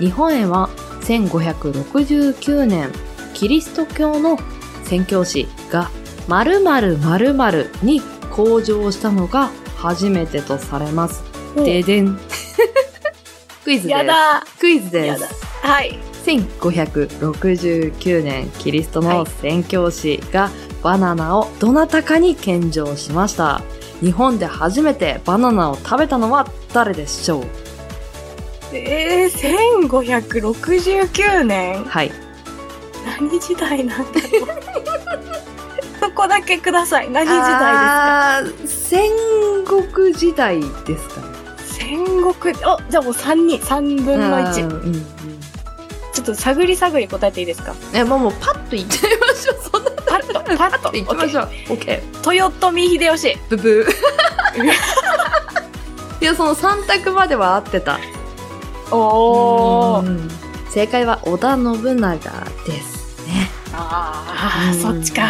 [0.00, 0.68] 日本へは
[1.02, 2.90] 1569年、
[3.34, 4.36] キリスト教の
[4.82, 5.90] 宣教師が
[6.26, 11.22] 〇〇〇〇に登場したのが初めてとされます。
[11.54, 12.18] ででん。
[13.68, 13.98] クイズです。
[13.98, 15.24] やだクイズです。
[15.62, 15.98] はい。
[16.24, 20.48] 1569年、キリストの宣教師が
[20.82, 23.60] バナナをどなたかに献上しました。
[24.00, 27.44] 日本で初めてバナナを食べたのは誰でしょう？
[28.72, 32.12] えー、1569年はい。
[33.20, 34.12] 何時代なんだろう
[36.00, 37.10] そこだけください。
[37.10, 39.10] 何時代あー戦
[39.66, 41.27] 国時代ですかね。
[41.88, 44.64] 戦国、お、じゃあもう3人、3分の1。
[44.64, 45.06] うんうん
[46.10, 47.74] ちょっと探り探り答えていいですか？
[47.94, 49.58] え、もうもうパッといっちゃいましょう。
[49.72, 50.96] そんなパッと、パッと。
[50.96, 51.48] いきましょう。
[51.70, 52.32] オッケー。
[52.34, 53.38] 豊臣秀吉。
[53.48, 54.64] ブブー。
[56.20, 58.00] いや、その3択までは合ってた。
[58.90, 60.06] おー。
[60.06, 60.30] うん
[60.70, 63.48] 正解は織田信長ですね。
[63.72, 65.22] ああ、うんそっちか。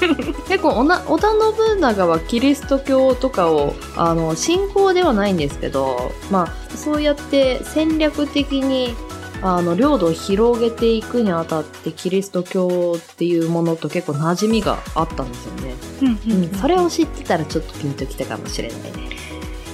[0.48, 8.94] 結構おな織田信長はキリスト教とかをあの信仰ではないんですけど、まあ、そうやって戦略的に
[9.42, 19.10] あの領土を広げていくにあたってキリスト教っていうものと結構馴染みがあったんですよね、うんうんそれを知ってたらちょっとピンときたかもしれないね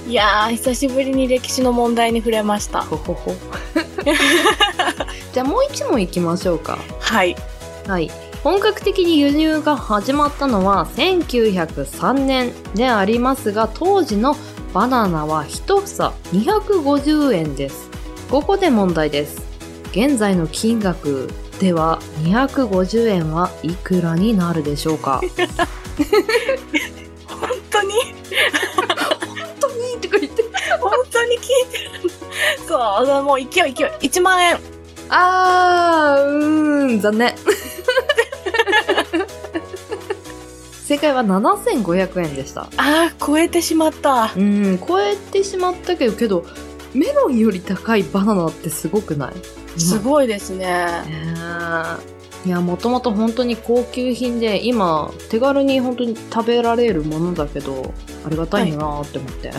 [0.07, 2.81] いやー、久しぶりに歴史の問題に触れました。
[2.81, 3.35] ほほほ
[5.33, 7.35] じゃあもう一問いきましょうかはい。
[7.87, 8.09] はい。
[8.47, 14.37] 本格的に輸入が始まったのは1903年でありますが、当時の
[14.73, 17.89] バナナは1房250円です。
[18.31, 19.41] ここで問題です。
[19.91, 21.29] 現在の金額
[21.59, 25.19] では250円はいくらになるでしょうか？
[27.27, 27.95] 本当に？
[28.77, 28.87] 本
[29.59, 29.99] 当に？
[29.99, 30.43] とか言って。
[30.79, 32.09] 本当に聞いてる
[32.65, 33.87] そう、もう勢い勢い。
[34.07, 34.57] 1万円。
[35.09, 37.35] あー、うーん、残念。
[40.87, 42.61] 正解は7500円でした。
[42.61, 44.33] ああ、超えてしまった。
[44.35, 46.45] うん、超えてしまったけど、けど、
[46.93, 49.79] メロンより高いバナナってすごくない？
[49.79, 50.65] すごいですね。
[50.65, 51.03] ね
[52.45, 57.93] えいや、もともと本当に高級品で、今、手軽に本当に食べられるものだけど、
[58.25, 59.51] ありがたいなーって思って。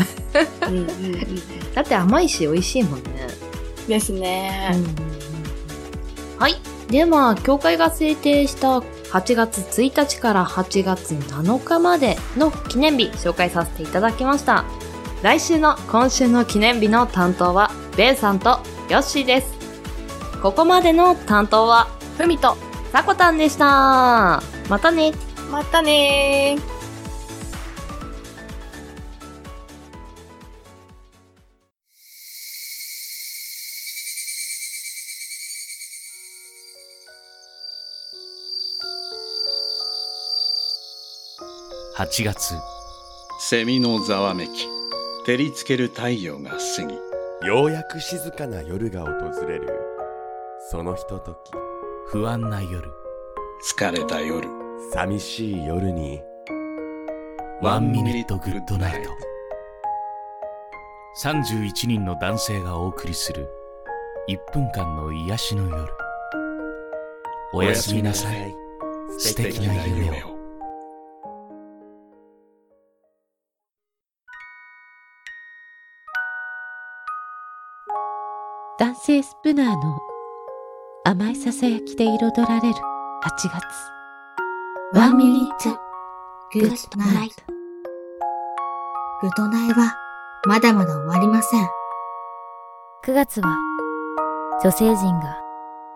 [0.67, 1.75] うんうんうん。
[1.75, 3.27] だって甘いし美味しいもんね。
[3.87, 4.75] ですね。
[6.39, 6.55] はい。
[6.89, 14.65] では、協会が制定した8月1日から8月7日までの記念日紹介させていただきました。
[15.23, 19.53] 来週の今週の記念日の担当は、ベンさんとヨッシーです。
[20.43, 22.57] ここまでの担当は、ふみと、
[22.93, 24.43] さこたんでした。
[24.69, 25.13] またね。
[25.51, 26.78] またね
[41.99, 42.55] 8月。
[43.41, 44.69] セミのざわめき。
[45.27, 46.95] 照りつける太陽が過ぎ。
[47.45, 49.69] ようやく静かな夜が訪れる。
[50.71, 51.37] そのひととき。
[52.07, 52.89] 不安な夜。
[53.77, 54.49] 疲れた夜。
[54.93, 56.23] 寂しい夜に。
[57.63, 59.11] ワンミニットグッドナイト。
[61.25, 63.49] 31人の男性がお送りする。
[64.29, 65.93] 1分間の癒しの夜。
[67.53, 68.55] おやすみなさい。
[69.19, 70.38] 素敵な夢を
[79.09, 79.99] スプナーの
[81.03, 83.65] 甘いささやきで彩られる8月。
[84.93, 85.49] One minute
[86.53, 87.33] good night
[89.23, 89.95] グッドナイは
[90.47, 91.67] まだまだ終わりません。
[93.07, 93.57] 9月は
[94.63, 95.39] 女性陣が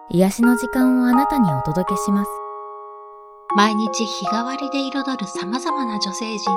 [0.09, 2.31] 癒しの時間をあなたにお届けします。
[3.55, 6.51] 毎日日替わりで彩る様々な女性陣と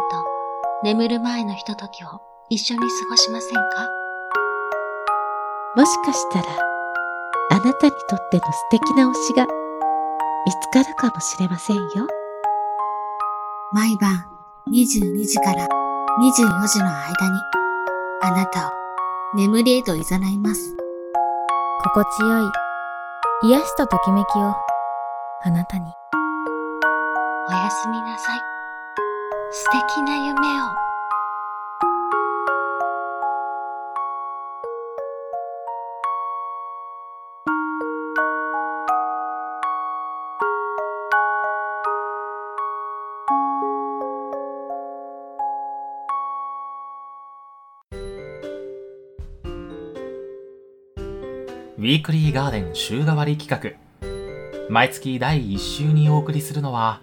[0.83, 4.04] 眠る前のひとときを一緒に過ごしませんか？
[5.75, 6.47] もしかしたら、
[7.51, 12.07] あなたにとっての素敵な推しが見つかるかもしれませんよ。
[13.73, 14.25] 毎晩
[14.71, 15.67] 22時から
[16.21, 17.39] 24時の間に
[18.21, 18.71] あなたを
[19.35, 20.77] 眠りへと誘います。
[21.83, 22.49] 心地よ
[23.43, 24.55] い癒しとときめきを
[25.43, 25.91] あなたに。
[27.49, 28.39] おやすみなさい。
[29.51, 30.84] 素敵な夢を。
[51.85, 53.85] ィークリーガーデン週替わり企画。
[54.69, 57.01] 毎月第1週にお送りするのは、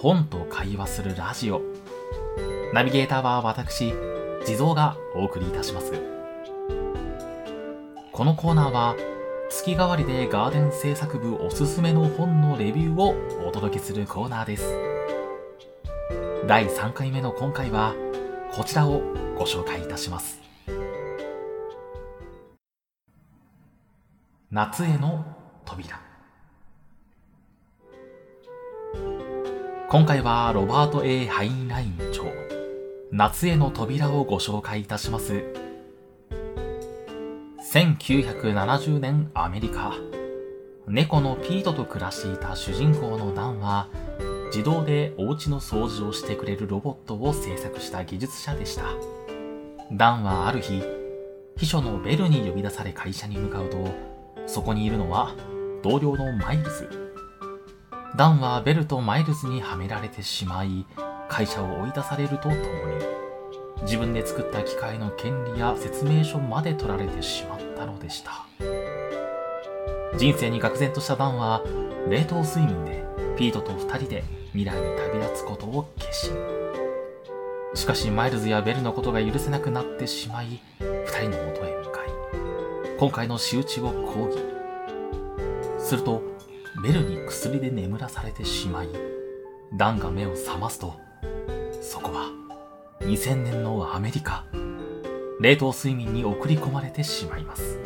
[0.00, 1.62] 本と会話するラジオ。
[2.72, 3.92] ナビゲーターは私、
[4.44, 5.92] 地蔵がお送りいたします。
[8.10, 8.96] このコーナーは、
[9.48, 13.14] 月替わりでガーデン制作部おすすめの本のレビューを
[13.46, 14.74] お届けするコーナーです。
[16.48, 17.94] 第3回目の今回は、
[18.52, 19.02] こちらを
[19.38, 20.39] ご紹介いたします。
[24.52, 25.24] 夏への
[25.64, 26.00] 扉
[29.88, 32.24] 今回はロバート・ A・ ハインライン著
[33.12, 35.44] 夏への扉をご紹介いたします
[37.72, 39.94] 1970年アメリカ。
[40.88, 43.86] 猫のピートと暮らしていた主人公のダンは、
[44.46, 48.82] 自動でお家の掃除をしてくれるロボットを制作した技術者でした。
[49.92, 50.82] ダンはある日、
[51.56, 54.09] 秘書のベルに呼び出され会社に向かうと、
[54.52, 55.34] そこにいるのは
[55.82, 56.88] 同僚のマイルズ。
[58.16, 60.84] ダンはベルとマイルズにはめられてしまい、
[61.28, 63.20] 会社を追い出されるとともに、
[63.82, 68.46] 自分で作った機械の権利や説明書まで取られてしまったのでした
[70.18, 71.62] 人生に愕然としたダンは
[72.08, 73.04] 冷凍睡眠で
[73.38, 76.36] ピートと2人で未来に旅立つことを決心
[77.74, 81.69] しかしマイルズやベルのことが許せなくなってしまい2人の元へ
[83.00, 84.36] 今回の仕打ちを抗議
[85.82, 86.22] すると
[86.82, 88.88] ベルに薬で眠らされてしまい
[89.74, 91.00] ダンが目を覚ますと
[91.80, 92.30] そこは
[93.00, 94.44] 2000年のアメリカ
[95.40, 97.78] 冷凍睡眠に送り込まれてしまいます。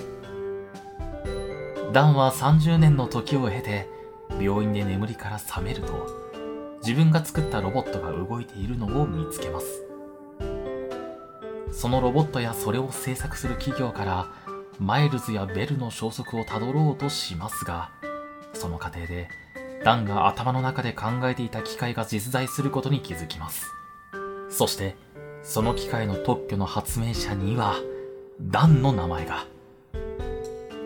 [1.92, 3.88] ダンは30年の時を経て
[4.40, 6.08] 病院で眠りから覚めると
[6.82, 9.84] 自分が作ったロボットが動いているのを見つけます。
[11.70, 14.43] そのロボットやそれを制作する企業から
[14.78, 17.90] マイルズやベルの消息をたどろうとしますが
[18.52, 19.28] その過程で
[19.84, 23.66] ダンが頭の中で考えていた機械が実在することに気づきます
[24.48, 24.96] そして
[25.44, 27.76] その機械の特許の発明者には、
[28.40, 29.46] ダンの名前が。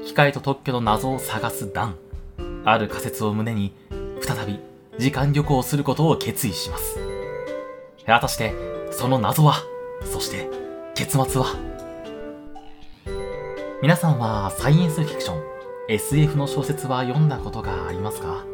[0.05, 1.95] 機械と特許の謎を探すダン。
[2.65, 3.73] ある仮説を胸に、
[4.21, 4.59] 再び
[4.99, 6.99] 時間旅行することを決意します。
[8.05, 8.53] 果たして、
[8.91, 9.55] その謎は、
[10.05, 10.51] そして、
[10.95, 11.68] 結末は？
[13.81, 15.43] 皆さんはサイエンスフィクション、
[15.89, 18.45] SF の小説は読んだことがありますか？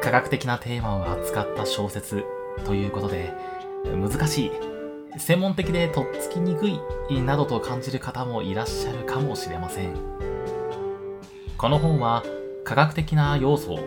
[0.00, 2.24] 科学的なテーマを扱った小説
[2.64, 3.34] ということで、
[3.84, 4.52] 難しい
[5.18, 6.78] 専門的でとっつきにくい
[7.22, 9.96] などと感じる方もいらっしゃるかもしれません。
[11.58, 12.22] この本は
[12.62, 13.80] 科学的な要素、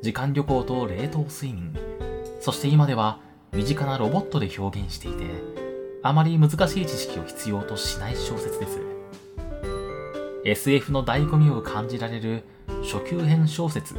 [0.00, 1.76] 時間旅行と冷凍睡眠、
[2.40, 3.20] そして今では
[3.52, 5.26] 身近なロボットで表現していて、
[6.02, 8.80] あまり難しい知識を必要としない小説です。
[10.44, 12.44] SF の醍醐味を感じられる
[12.82, 13.94] 初級編小説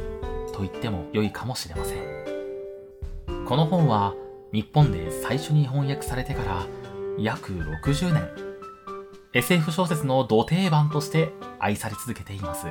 [0.52, 3.44] と言っても良いかもしれません。
[3.46, 4.14] この本は
[4.52, 6.66] 日本で最初に翻訳されてから
[7.18, 8.30] 約60年。
[9.32, 12.66] SF 小説の土定番として愛され続けています。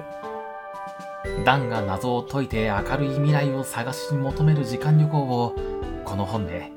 [1.43, 5.53] ダンが謎を解いて明るい未来を探し求める時間旅行を
[6.05, 6.71] この本で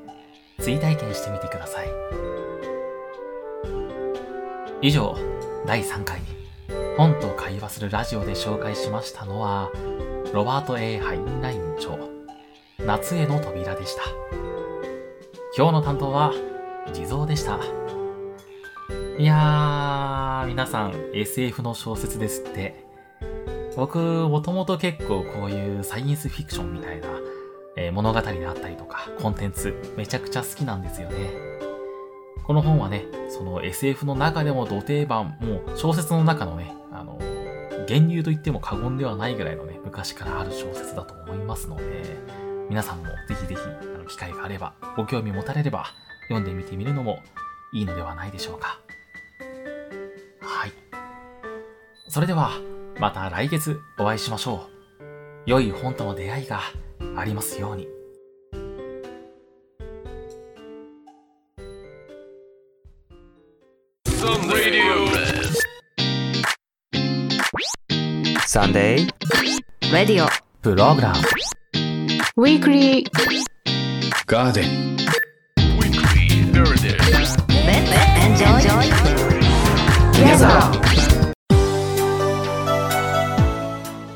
[0.59, 1.87] 追体験してみてください。
[4.81, 5.15] 以上
[5.65, 6.38] 第3回。
[6.99, 9.71] 本と会話するラジオで紹介しましたのは
[10.33, 11.97] ロバート・ A・ ハインライン著
[12.85, 14.01] 夏への扉でした
[15.55, 16.33] 今日の担当は
[16.91, 17.57] 地蔵でした。
[19.17, 22.83] いやー、皆さん SF の小説ですって。
[23.77, 27.07] 僕、もともと結構こういうサイエンスフィクションみたいな、
[27.77, 31.29] えー、物語であったりとか、コンテンツ、めちゃくちゃ好きなんですよね。
[32.45, 37.17] この本はね、その SF の中でも土定番、もう小説の中のね、あの、
[37.87, 41.83] 源流と言っても過言ではないぐらいのね、昔からある小説だと思いますので、
[42.69, 45.85] 皆さんもぜひぜひ、あの、機会があれば、ご興味持たれれば、
[46.23, 47.19] 読んでみてみるのも
[47.73, 48.79] いいのではないでしょうか。
[50.41, 50.71] はい。
[52.07, 52.51] それでは、
[52.99, 55.49] また来月お会いしましょう。
[55.49, 56.59] 良い本との出会いが
[57.15, 57.98] ありますように。
[68.51, 70.27] サンデーレディオ
[70.63, 71.17] プログラム
[72.35, 73.05] Weekly
[74.25, 74.97] Garden
[78.17, 78.57] Enjoy
[80.13, 80.49] Together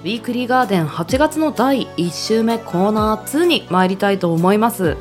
[0.01, 4.97] ウィークリーガーデン8月の第1週目コーナー2に参りたいと思います。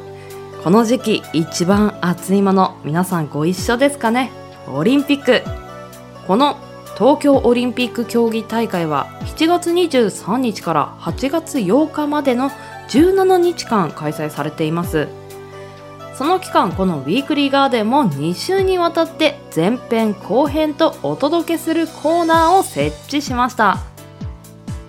[0.63, 4.31] この時期一番熱いもの皆さんご一緒ですかね？
[4.69, 5.41] オリンピック。
[6.27, 6.59] この
[7.03, 12.49] 東京オリンピック競技大会は7月23日から8月8日までの
[12.91, 15.09] 17日間開催されています。
[16.15, 23.79] その期間このウィークリーガーデンも2週にわたって前編後編とお届けするコーナーを設置しました。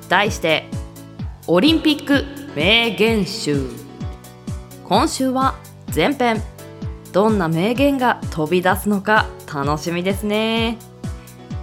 [0.08, 0.70] 題して
[1.48, 3.72] オリンピック名言集。
[4.88, 5.56] 今週は
[5.96, 6.44] 前編。
[7.12, 10.93] どんな名言が飛び出すのか楽しみですね。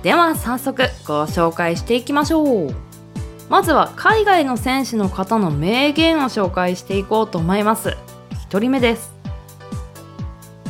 [0.03, 2.75] では早速ご紹介していきましょう。
[3.51, 7.97] まずは海外の選手の方の名言を紹介していこうと思います。
[8.49, 9.13] 1人目です。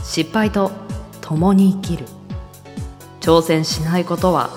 [0.02, 0.72] 失敗と
[1.20, 2.06] 共に生きる。
[3.20, 4.50] 挑戦しないことは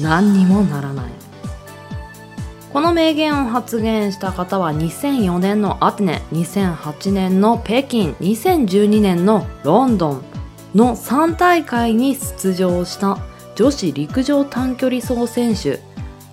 [0.00, 1.12] 何にもならない。
[2.72, 10.24] この名言を発言した方は2004年のアテネ2008年の北京2012年のロンドン
[10.74, 13.18] の3大会に出場した
[13.54, 15.80] 女子陸上短距離走選手。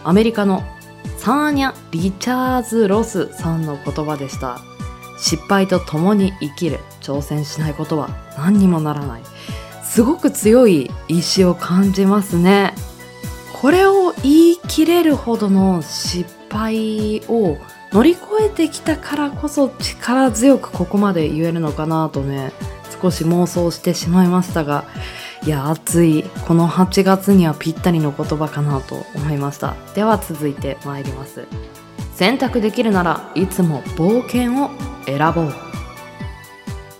[0.04, 0.64] アメリカの
[1.18, 4.60] サーニャ・リチャーズ・ロスさんの言葉でした。
[5.18, 9.22] 失敗と共に生きる挑戦しないことは何にもならない。
[9.84, 12.74] すごく強い意志を感じますね。
[13.62, 17.58] これを言い切れるほどの失敗を
[17.92, 22.54] 乗り越えてきたからこそ力強くここまで言えるのかなとね
[23.02, 24.86] 少し妄想してしまいましたが
[25.46, 26.24] いや暑い。
[26.48, 29.76] この8月にはぴったりの言葉かなと思いました。
[29.96, 31.46] では続いて参ります。
[32.16, 34.70] 選択できるならいつも冒険を
[35.06, 35.70] 選ぼう。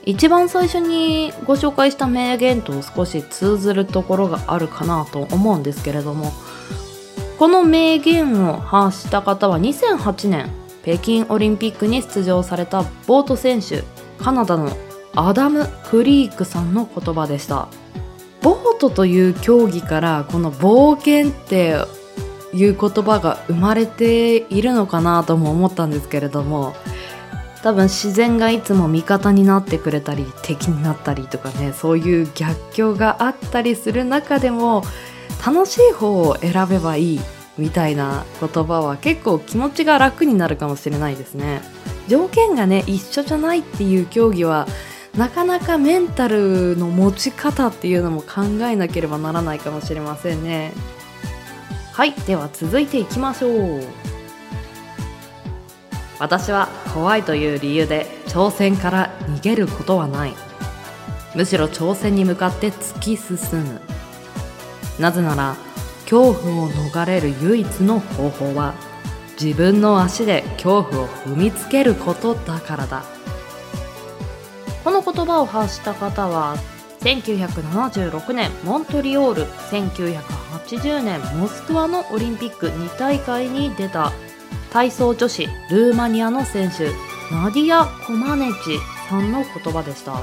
[0.06, 6.32] 一番最初にご紹介した名言と少し通ずるところがあるかなと思うんですけれども
[7.38, 10.50] この名言を発した方は2008年
[10.84, 13.84] 北京オリンピックに出場されたボート選手
[14.18, 14.72] カナダの
[15.16, 17.68] アダム・クリークさんの言葉でした。
[18.42, 21.76] ボートという競技からこの冒険って
[22.54, 26.74] いう言葉が生まれているのかなとも思ったんですけれども
[27.62, 34.84] 多分自然がいつも味方になってくれたり敵になったりとかねそういう逆境があったりする中でも
[35.46, 37.20] 楽しい方を選べばいい
[37.58, 41.62] みたいな言葉は結構気持ちが楽になるかもしれないですね。
[42.08, 44.66] 条件がね一緒じゃないっていう競技は
[45.18, 50.72] なかなかメンタルの持ち方っていうのも考えなければならないかもしれませんね。
[51.92, 53.84] はいでは続いていきましょう。
[56.20, 60.34] 私は怖いという理由で挑戦から逃げることはない。
[61.36, 63.82] むしろ挑戦に向かって突き進む。
[65.00, 65.56] なぜなら
[66.04, 68.74] 恐怖を逃れる唯一の方法は
[69.42, 73.19] 自分の足で恐怖を踏みつけることだからだ。
[74.84, 76.56] この言葉を発した方は
[77.02, 84.12] 1976年モントリオール1980年モスクワのオリンピック2大会に出た
[84.72, 86.92] 体操女子ルーマニアの選手
[87.34, 90.22] ナディア・コマネチさんの言葉でした。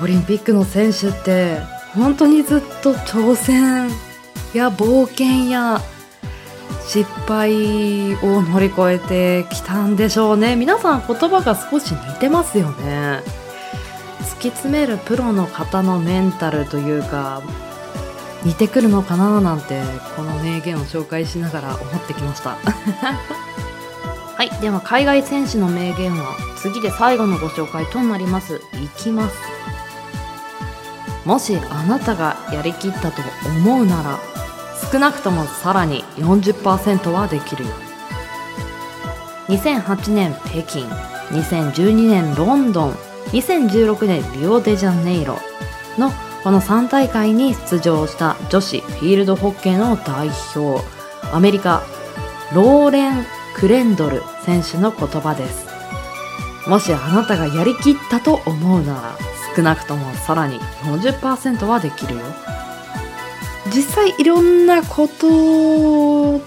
[0.00, 1.58] オリンピックの選手って
[1.94, 3.88] 本当にずっと挑戦
[4.54, 5.80] や冒険や
[6.86, 10.56] 失敗を乗り越えてきたんでしょうね。
[10.56, 13.22] 皆さん言葉が少し似てますよね。
[14.20, 17.42] 突き詰めるプロの方のメンタルというか
[18.44, 19.82] 似てくるのかななんて
[20.16, 22.56] この名言を紹介しながら思ってきました。
[24.36, 28.60] はいでは海外選手の名言は次で最後のご紹介となります。
[28.74, 29.36] いきます。
[31.24, 34.18] もしあなたがやりきったと思うなら
[34.90, 37.64] 少なくともさらに40%はできる。
[37.64, 37.70] よ
[39.48, 40.84] 2008年北京
[41.30, 42.92] 2012年ロンドン
[43.32, 45.38] 2016年リオデジャネイロ
[45.98, 46.10] の
[46.42, 50.82] この3大会に出場した女子フィールドホッケーの代表
[51.32, 51.82] アメリカ
[52.54, 53.26] ローレン・
[53.56, 55.66] クレンドル選手の言葉です。
[56.66, 59.18] もしあなたがやりきったと思うなら
[59.56, 62.20] 少なくともさらに40%はできるよ。
[63.74, 66.40] 実際いろんなこと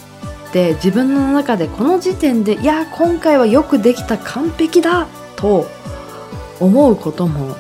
[0.54, 5.66] で自分の中でこの時点でいや今回はよくできた完璧だと
[6.60, 7.56] 思うことも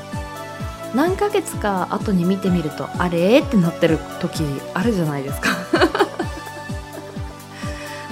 [0.94, 3.40] 何ヶ月か後に見てみるとあれ？
[3.40, 4.44] ってなってる時
[4.74, 5.50] あるじゃないですか。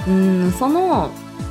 [0.08, 1.10] うんその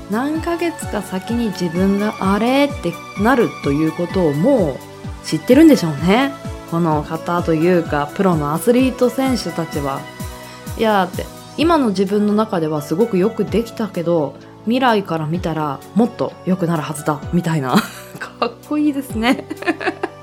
[0.09, 2.65] 何ヶ月か先に自分があれ？
[2.65, 4.77] ってなるということをもう
[5.23, 6.31] 知ってるんでしょうね。
[6.71, 10.01] この方というかプロのアスリート選手たちは
[10.77, 11.25] いやって
[11.57, 17.75] 今の自分の中ではすごくよくできたけど未来から見たらもっと良くなるはずだみたいな。
[18.39, 19.45] かっこいいですね。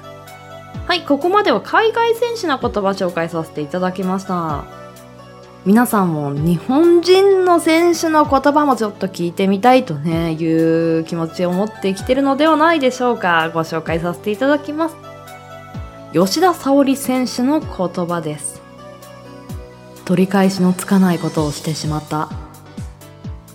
[0.87, 4.65] はいここまでは海外選手の言葉紹介させていただきました。
[5.65, 13.51] 皆さんも日本人の選手の言葉もちょっと聞いてみたいとねいう気持ちを持ってきてるのではないでしょうか。
[13.53, 15.06] ご紹介させていただきます。
[16.13, 18.63] 吉田沙保里選手の言葉です。
[20.05, 22.29] 取り返しのつかないことをしてしまった。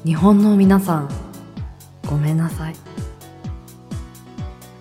[0.05, 1.09] 日本の皆さん
[2.05, 2.75] ごめんなさい。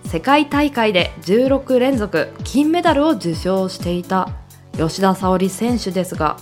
[0.05, 4.29] 世界大会で16連続金メダルを受賞していた
[4.73, 6.35] 吉田沙保里選手ですが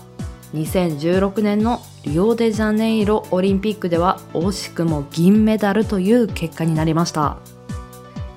[0.56, 7.38] 2016年のリオデジャネイロオリンピックでは惜しくも銀メダルという結果になりました。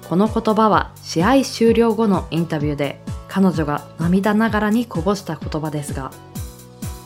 [0.09, 6.11] この言葉は試合終了後のインタビューで彼女が涙ながらにこぼした言葉ですが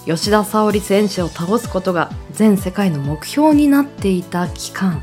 [0.06, 5.02] 吉田沙保里選手を倒すことが全世界の目標になっていた期間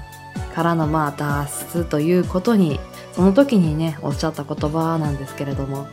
[0.54, 2.80] からのまあ脱出ということに
[3.14, 5.88] その時にねおっしゃった言葉なんですけれども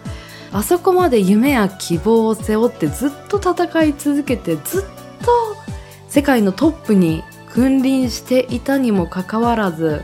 [0.53, 4.85] あそこまで夢や希望を背負ってずっと戦い続けてずっ
[5.25, 5.57] と
[6.09, 7.23] 世界のトップに
[7.53, 10.03] 君臨していたにもかかわらず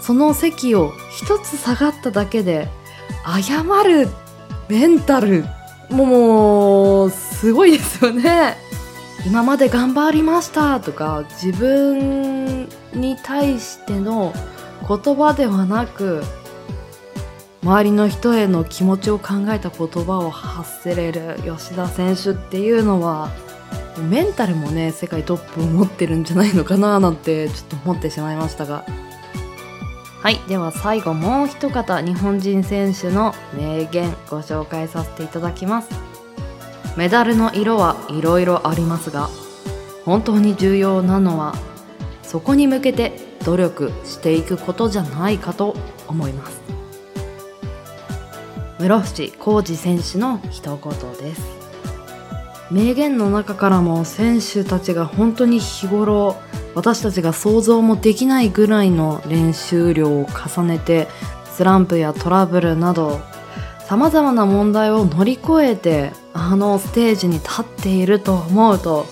[0.00, 2.68] その席を一つ下がっただけで
[3.26, 4.08] 謝る
[4.68, 5.44] メンタル
[5.90, 8.56] もうすごいですよね。
[9.26, 14.32] 今まで頑張りましたとか自分に対しての
[14.86, 16.22] 言葉ではなく
[17.62, 23.30] 周りの人への気持ちを考えた言葉を発せれる吉田選手っていうのは
[24.08, 28.84] メンタルもね世界トップを持ってるんじゃないのかななんてちょっと思ってしまいましたが。
[30.20, 35.88] はいでは最後もう一方日本人選手の名言ご紹介させていただきます。
[36.96, 39.28] メダルの色はいろいろありますが
[40.04, 41.54] 本当に重要なのは
[42.24, 43.12] そこに向けて
[43.44, 45.76] 努力していくことじゃないかと
[46.08, 46.60] 思います。
[48.80, 51.57] 室伏浩二選手の一言です。
[52.70, 56.36] 名言の中からも選手たちが本当に日頃
[56.74, 61.08] 私たちが想像もできないぐらいの練習量を重ねて
[61.54, 63.20] スランプやトラブルなど
[63.86, 69.06] さまざまな問題を乗り越えてあのステージに立っていると思うと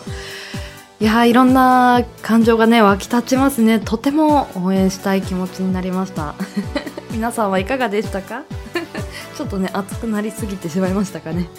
[1.01, 3.81] いやいろんな感情がね湧き立ちますね。
[3.81, 6.35] とても応援したい気持ちになりました。
[7.13, 8.45] 皆さんはいかがでしたか？
[9.37, 11.51] ちょっとね熱くなりすぎてしまいましたかね。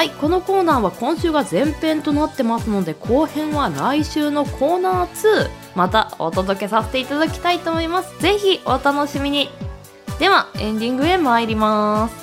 [0.00, 8.18] はいこのコーナーは今週が前編となってますので後編は来週のコーナー2またお届けさせていただきたいと思います。
[8.18, 9.50] ぜひお楽しみに。
[10.18, 12.14] ではエンディングへ参ります。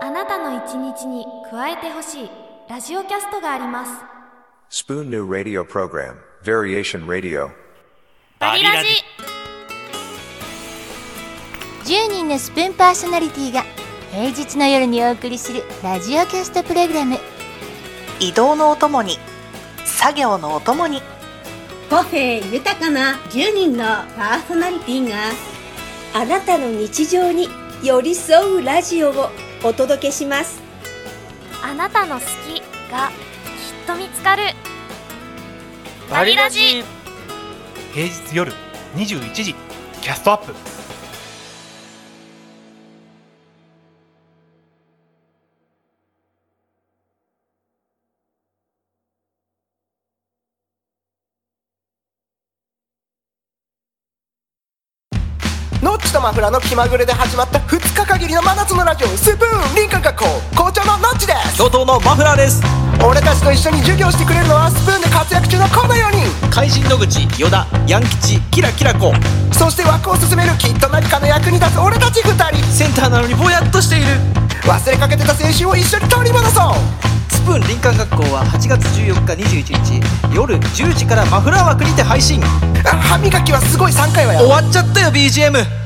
[0.00, 2.30] あなたの一日に加えてほしい
[2.68, 3.92] ラジオキャストがあります。
[4.68, 7.65] Spoon New Radio Program, Variation Radio.
[8.38, 8.88] バリラジ。
[11.84, 13.64] 10人のスプーンパーソナリティが
[14.12, 17.18] 平日の夜にお送りするラジオキャストプログラム。
[18.20, 19.18] 移動のお供に
[19.86, 21.00] 作業のお供に。
[21.88, 23.84] 個性豊かな10人の
[24.18, 25.16] パーソナリティが
[26.12, 27.48] あなたの日常に
[27.82, 29.30] 寄り添うラジオを
[29.64, 30.60] お届けします。
[31.62, 32.60] あなたの好き
[32.92, 33.14] がきっ
[33.86, 34.42] と見つかる。
[36.10, 36.84] バリラジ
[37.96, 38.52] 平日夜
[38.94, 39.54] 21時
[40.02, 40.52] キャストアップ。
[55.82, 61.56] ノッチとマフラーの気まぐれで始まった2日限りの真夏のラジオスプーン林間学校校長のノッチです。
[61.56, 66.50] 教頭のマフラーです俺たちと一緒に授業してくれるのはスプーンで活躍中のこの4人。
[66.50, 69.12] 怪人野口与田ヤン吉キラキラ子。
[69.52, 72.62] そして枠を進めるきっと何かの役に立つ俺たち2人。
[72.66, 74.06] センターなのにぼやっとしている。
[74.64, 76.74] 忘れかけてた青春を一緒に取り戻そう。
[77.32, 82.40] スプーン林間学校は8月14日21日夜10時からマフラー枠にて配信。
[82.82, 85.85] 歯磨きはすごい3回はや終わっちゃったよ BGM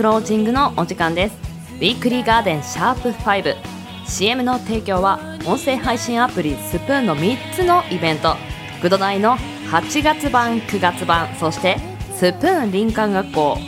[0.00, 1.36] クロージングのお時間です。
[1.74, 8.34] ウィークリーガーデンシャープ 5CM の提供は音声配信アプリスプーンの3つのイベント。
[8.80, 9.36] グドナイの
[9.70, 11.28] 8月版9月版。
[11.34, 11.76] そして
[12.14, 13.58] スプーン林間学校。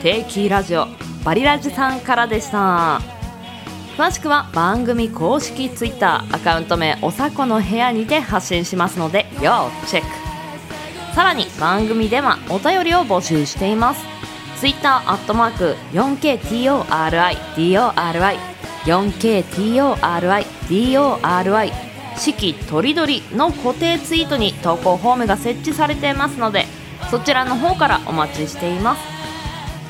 [0.00, 0.86] 定期ラジオ。
[1.24, 3.00] バリラジさんからでした。
[3.96, 11.14] 詳しくは番組公式 Twitter アカウント名おさこの部屋にて発信しますので要チェック。
[11.16, 14.19] さらに番組ではお便りを募集しています。
[14.60, 18.36] Twitter アットマーク 4KTORIDORI
[18.84, 21.72] 4KTORIDORI
[22.18, 26.66] 四季とりどりの固定ツイートに投稿フォームが設置されていますので
[27.10, 29.00] そちらの方からお待ちしています。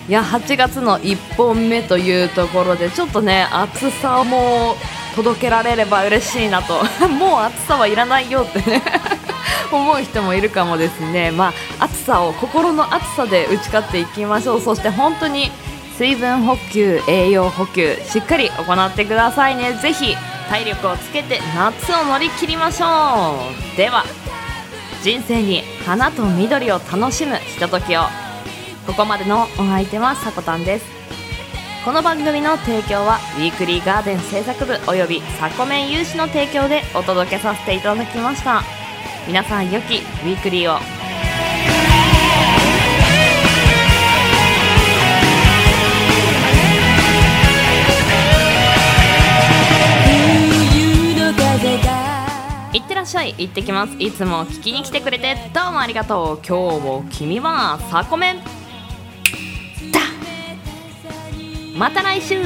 [0.08, 4.76] いや8月の1本目というところでちょっとね暑さも
[5.14, 6.82] 届けられれば嬉しいなと。
[7.08, 8.82] もう暑さはいらないよってね
[9.72, 11.32] 思う人もいるかもですね。
[11.32, 14.60] まあ暑さを心の暑さで打ち勝っていきましょう。
[14.60, 15.50] そして本当に
[15.96, 19.72] 水分補給栄養補給しっかり行ってくださいね。
[19.74, 20.14] ぜひ
[20.48, 22.86] 体力をつけて夏を乗り切りましょ
[23.74, 23.76] う。
[23.76, 24.04] では
[25.02, 28.02] 人生に花と緑を楽しむひとときを。
[28.86, 30.86] ここまでのお相手はさこたんです。
[31.84, 38.62] この番組の提供はウィークリーガーデン制作部およびサコメン有志の提供でお届けさせていただきました。
[39.26, 40.99] 皆さん良きウィークリーを。
[52.72, 53.34] いってらっしゃい。
[53.36, 56.46] 行ってきますいつも聞きに来てくれてどうもありがとう。
[56.46, 58.36] 今日も君はサコメン
[59.92, 60.00] だ
[61.76, 62.40] また来週。